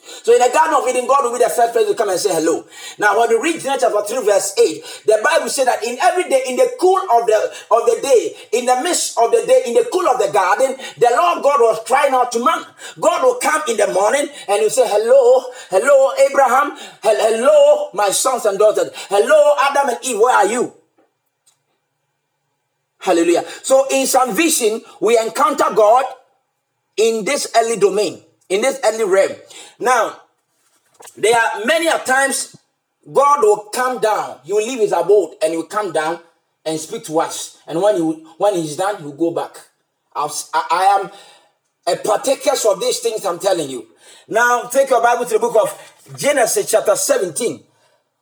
So 0.04 0.34
in 0.34 0.40
the 0.40 0.50
Garden 0.54 0.76
of 0.76 0.88
Eden, 0.88 1.08
God 1.08 1.24
will 1.24 1.32
be 1.38 1.44
the 1.44 1.50
first 1.50 1.74
person 1.74 1.88
to 1.88 1.96
come 1.96 2.10
and 2.10 2.20
say 2.20 2.34
hello. 2.34 2.66
Now, 3.00 3.18
when 3.18 3.30
we 3.30 3.36
read 3.40 3.62
Genesis 3.62 3.88
chapter 3.88 4.16
3, 4.16 4.26
verse 4.26 4.54
8, 4.60 5.04
the 5.06 5.20
Bible 5.24 5.50
says 5.50 5.66
that 5.66 5.84
in 5.84 5.98
every 6.02 6.28
day, 6.30 6.44
in 6.48 6.58
the 6.58 6.72
cool 6.80 7.00
of 7.00 7.26
the 7.26 7.40
of 7.72 7.86
the 7.88 8.00
day, 8.04 8.36
in 8.52 8.66
the 8.66 8.82
midst 8.84 9.18
of 9.18 9.32
the 9.32 9.46
day, 9.48 9.64
in 9.66 9.74
the 9.74 9.88
cool 9.92 10.08
of 10.08 10.20
the 10.20 10.30
garden, 10.32 10.76
the 10.98 11.10
Lord 11.12 11.44
God 11.44 11.60
was 11.62 11.80
crying 11.88 12.14
out 12.14 12.32
to 12.34 12.44
man. 12.44 12.66
God 13.00 13.24
will 13.24 13.40
come 13.40 13.62
in 13.70 13.78
the 13.78 13.88
morning 13.94 14.28
and 14.48 14.60
he'll 14.60 14.70
say, 14.70 14.84
Hello, 14.86 15.52
hello, 15.70 16.12
Abraham, 16.30 16.78
hello, 17.02 17.90
my 17.94 18.10
sons 18.10 18.46
and 18.46 18.60
daughters, 18.60 18.90
hello, 19.08 19.56
Adam 19.70 19.90
and 19.90 20.00
Eve, 20.04 20.20
where 20.20 20.36
are 20.36 20.48
you? 20.48 20.74
Hallelujah. 23.00 23.44
So 23.64 23.88
in 23.92 24.06
some 24.08 24.36
vision, 24.36 24.82
we 25.00 25.18
encounter 25.18 25.74
God 25.74 26.06
in 26.98 27.26
this 27.26 27.48
early 27.56 27.78
domain 27.78 28.22
in 28.54 28.62
this 28.62 28.80
early 28.84 29.04
realm. 29.04 29.32
Now, 29.80 30.22
there 31.18 31.36
are 31.36 31.66
many 31.66 31.88
a 31.88 32.00
times 32.00 32.56
God 33.12 33.42
will 33.42 33.70
come 33.74 34.00
down. 34.00 34.40
He 34.44 34.54
will 34.54 34.66
leave 34.66 34.80
his 34.80 34.92
abode 34.92 35.36
and 35.42 35.52
he 35.52 35.58
will 35.58 35.66
come 35.66 35.92
down 35.92 36.20
and 36.66 36.80
speak 36.80 37.04
to 37.06 37.20
us. 37.20 37.58
And 37.68 37.82
when 37.82 37.96
he 37.96 38.02
when 38.38 38.56
he's 38.56 38.78
done, 38.78 38.98
he 38.98 39.04
will 39.04 39.14
go 39.14 39.32
back. 39.32 39.58
I, 40.16 40.30
I 40.54 41.00
am 41.00 41.12
a 41.88 41.98
partaker 41.98 42.52
of 42.70 42.80
these 42.80 43.00
things 43.00 43.26
I'm 43.26 43.40
telling 43.40 43.70
you. 43.70 43.88
Now, 44.28 44.64
take 44.64 44.90
your 44.90 45.02
Bible 45.02 45.26
to 45.26 45.34
the 45.34 45.40
book 45.40 45.56
of 45.62 46.18
Genesis, 46.18 46.72
chapter 46.72 46.96
17, 46.96 47.64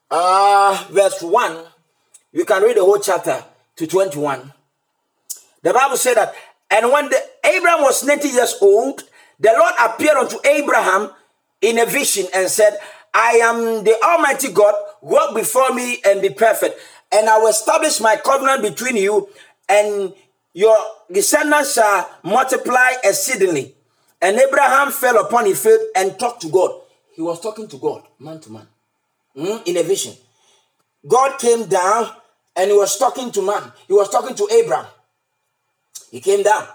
uh, 0.10 0.88
verse 0.90 1.22
1. 1.22 1.64
You 2.34 2.46
can 2.46 2.64
read 2.64 2.78
the 2.78 2.82
whole 2.82 3.00
chapter 3.00 3.44
to 3.76 3.88
21. 3.88 4.52
The 5.62 5.74
Bible 5.74 5.98
said 5.98 6.16
that, 6.16 6.34
and 6.72 6.92
when 6.92 7.10
the 7.10 7.22
Abraham 7.44 7.82
was 7.82 8.04
90 8.04 8.28
years 8.30 8.56
old, 8.62 9.04
the 9.40 9.54
Lord 9.58 9.74
appeared 9.80 10.18
unto 10.18 10.38
Abraham 10.46 11.12
in 11.62 11.78
a 11.80 11.86
vision 11.86 12.26
and 12.34 12.50
said, 12.50 12.78
I 13.14 13.34
am 13.44 13.84
the 13.84 13.96
Almighty 14.04 14.52
God, 14.52 14.74
walk 15.02 15.36
before 15.36 15.74
me 15.74 16.00
and 16.06 16.22
be 16.22 16.30
perfect. 16.30 16.80
And 17.12 17.28
I 17.30 17.38
will 17.40 17.50
establish 17.50 18.00
my 18.00 18.16
covenant 18.16 18.62
between 18.62 18.96
you 18.96 19.30
and 19.68 20.14
your 20.54 20.76
descendants 21.12 21.74
shall 21.74 22.10
multiply 22.24 22.94
exceedingly. 23.04 23.76
And 24.22 24.38
Abraham 24.38 24.92
fell 24.92 25.20
upon 25.26 25.46
his 25.46 25.62
face 25.62 25.80
and 25.96 26.18
talked 26.20 26.42
to 26.44 26.50
God. 26.50 26.72
He 27.14 27.22
was 27.22 27.40
talking 27.42 27.68
to 27.68 27.78
God, 27.78 28.04
man 28.20 28.40
to 28.42 28.52
man, 28.52 28.68
mm, 29.36 29.68
in 29.68 29.78
a 29.78 29.84
vision. 29.84 30.14
God 31.08 31.40
came 31.40 31.66
down 31.66 32.10
and 32.56 32.70
he 32.70 32.78
was 32.78 32.98
talking 32.98 33.32
to 33.32 33.42
man. 33.42 33.72
He 33.88 33.94
was 33.94 34.10
talking 34.10 34.36
to 34.36 34.48
Abraham. 34.54 34.86
He 36.12 36.20
came 36.20 36.44
down. 36.44 36.68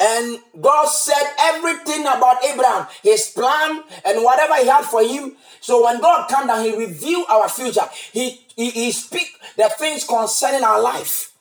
And 0.00 0.38
God 0.58 0.86
said 0.86 1.22
everything 1.38 2.00
about 2.02 2.42
Abraham, 2.42 2.86
his 3.02 3.26
plan, 3.28 3.82
and 4.04 4.24
whatever 4.24 4.54
he 4.56 4.66
had 4.66 4.84
for 4.84 5.02
him. 5.02 5.36
So 5.60 5.84
when 5.84 6.00
God 6.00 6.26
came 6.28 6.46
down, 6.46 6.64
he 6.64 6.74
revealed 6.74 7.26
our 7.28 7.50
future. 7.50 7.84
He, 8.12 8.40
he, 8.56 8.70
he 8.70 8.92
speak 8.92 9.28
the 9.58 9.70
things 9.78 10.04
concerning 10.06 10.64
our 10.64 10.80
life. 10.80 11.32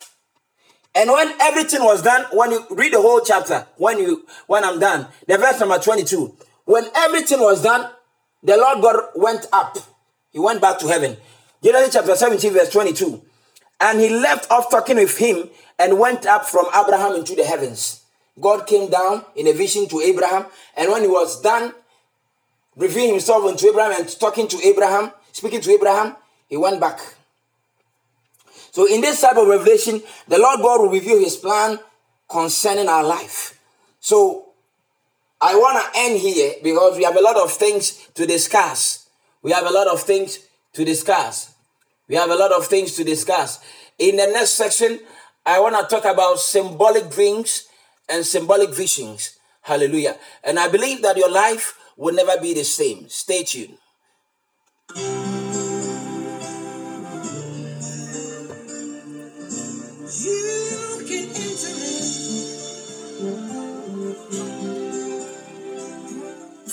And 0.93 1.10
when 1.10 1.32
everything 1.39 1.84
was 1.84 2.01
done, 2.01 2.26
when 2.34 2.51
you 2.51 2.66
read 2.72 2.91
the 2.93 3.01
whole 3.01 3.22
chapter, 3.22 3.66
when 3.78 3.99
you 3.99 4.26
when 4.47 4.66
I'm 4.66 4.80
done, 4.80 5.07
the 5.28 5.38
verse 5.38 5.60
number 5.60 5.80
22, 5.80 6.36
when 6.66 6.86
everything 6.95 7.39
was 7.39 7.64
done, 7.64 7.89
the 8.43 8.57
Lord 8.57 8.82
God 8.82 9.03
went 9.16 9.45
up. 9.53 9.78
He 10.32 10.39
went 10.39 10.60
back 10.62 10.80
to 10.80 10.88
heaven. 10.88 11.16
Genesis 11.64 11.93
chapter 11.93 12.16
17, 12.16 12.53
verse 12.53 12.70
22. 12.70 13.22
And 13.80 13.99
he 13.99 14.10
left 14.10 14.51
off 14.51 14.70
talking 14.70 14.97
with 14.97 15.18
him 15.18 15.49
and 15.78 15.99
went 15.99 16.26
up 16.26 16.45
from 16.45 16.66
Abraham 16.76 17.14
into 17.16 17.36
the 17.36 17.45
heavens. 17.45 17.99
God 18.40 18.68
came 18.68 18.90
down 18.90 19.26
in 19.36 19.48
a 19.48 19.54
vision 19.54 19.88
to 19.90 20.00
Abraham, 20.02 20.46
and 20.78 20.92
when 20.92 21.02
he 21.02 21.08
was 21.08 21.42
done 21.42 21.74
revealing 22.76 23.12
himself 23.12 23.44
unto 23.46 23.68
Abraham 23.68 24.00
and 24.00 24.20
talking 24.20 24.48
to 24.48 24.58
Abraham, 24.66 25.12
speaking 25.32 25.62
to 25.62 25.72
Abraham, 25.72 26.16
he 26.48 26.58
went 26.58 26.80
back. 26.80 27.00
So, 28.72 28.88
in 28.88 29.02
this 29.02 29.22
type 29.22 29.38
of 29.38 29.48
revelation, 29.48 30.02
the 30.28 30.40
Lord 30.40 30.62
God 30.62 30.82
will 30.82 30.92
reveal 30.92 31.20
his 31.20 31.36
plan 31.36 31.80
concerning 32.30 32.88
our 32.88 33.04
life. 33.04 33.60
So, 34.00 34.50
I 35.42 35.56
want 35.56 35.94
to 35.94 36.00
end 36.00 36.20
here 36.20 36.54
because 36.62 36.98
we 36.98 37.04
have 37.04 37.16
a 37.16 37.22
lot 37.22 37.38
of 37.38 37.52
things 37.52 38.08
to 38.16 38.26
discuss. 38.26 39.10
We 39.42 39.52
have 39.52 39.66
a 39.66 39.72
lot 39.72 39.88
of 39.88 40.02
things 40.02 40.40
to 40.74 40.84
discuss. 40.86 41.54
We 42.08 42.16
have 42.16 42.30
a 42.30 42.36
lot 42.36 42.52
of 42.52 42.68
things 42.68 42.96
to 42.96 43.04
discuss. 43.04 43.60
In 43.98 44.18
the 44.18 44.28
next 44.28 44.52
section, 44.52 45.00
I 45.46 45.60
want 45.60 45.76
to 45.76 45.96
talk 45.96 46.06
about 46.06 46.40
symbolic 46.40 47.10
dreams 47.10 47.68
and 48.10 48.26
symbolic 48.26 48.72
visions. 48.72 49.38
Hallelujah. 49.62 50.18
And 50.43 50.60
I 50.60 50.68
believe 50.68 51.01
that 51.03 51.18
your 51.18 51.32
life 51.32 51.78
will 51.97 52.16
never 52.16 52.39
be 52.41 52.53
the 52.53 52.64
same. 52.64 53.07
Stay 53.10 53.43
tuned. 53.43 53.78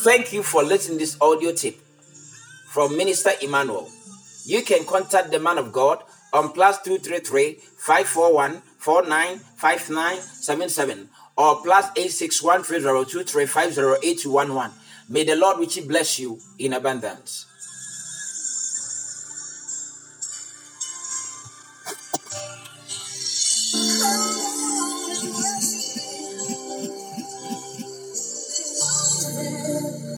Thank 0.07 0.33
you 0.33 0.45
for 0.45 0.63
listening 0.63 0.99
this 0.99 1.21
audio 1.21 1.53
tip 1.53 1.75
from 2.69 2.97
Minister 2.97 3.33
Emmanuel. 3.43 3.91
You 4.45 4.63
can 4.63 4.85
contact 4.85 5.33
the 5.33 5.41
man 5.41 5.59
of 5.59 5.73
God 5.73 6.01
on 6.33 6.53
plus 6.53 6.81
233 6.83 7.55
541 7.77 8.63
495977 8.79 11.09
or 11.37 11.61
plus 11.63 11.87
861 11.97 12.65
May 15.09 15.25
the 15.25 15.37
Lord 15.37 15.59
richly 15.59 15.87
bless 15.87 16.19
you 16.19 16.39
in 16.59 16.73
abundance. 16.73 17.46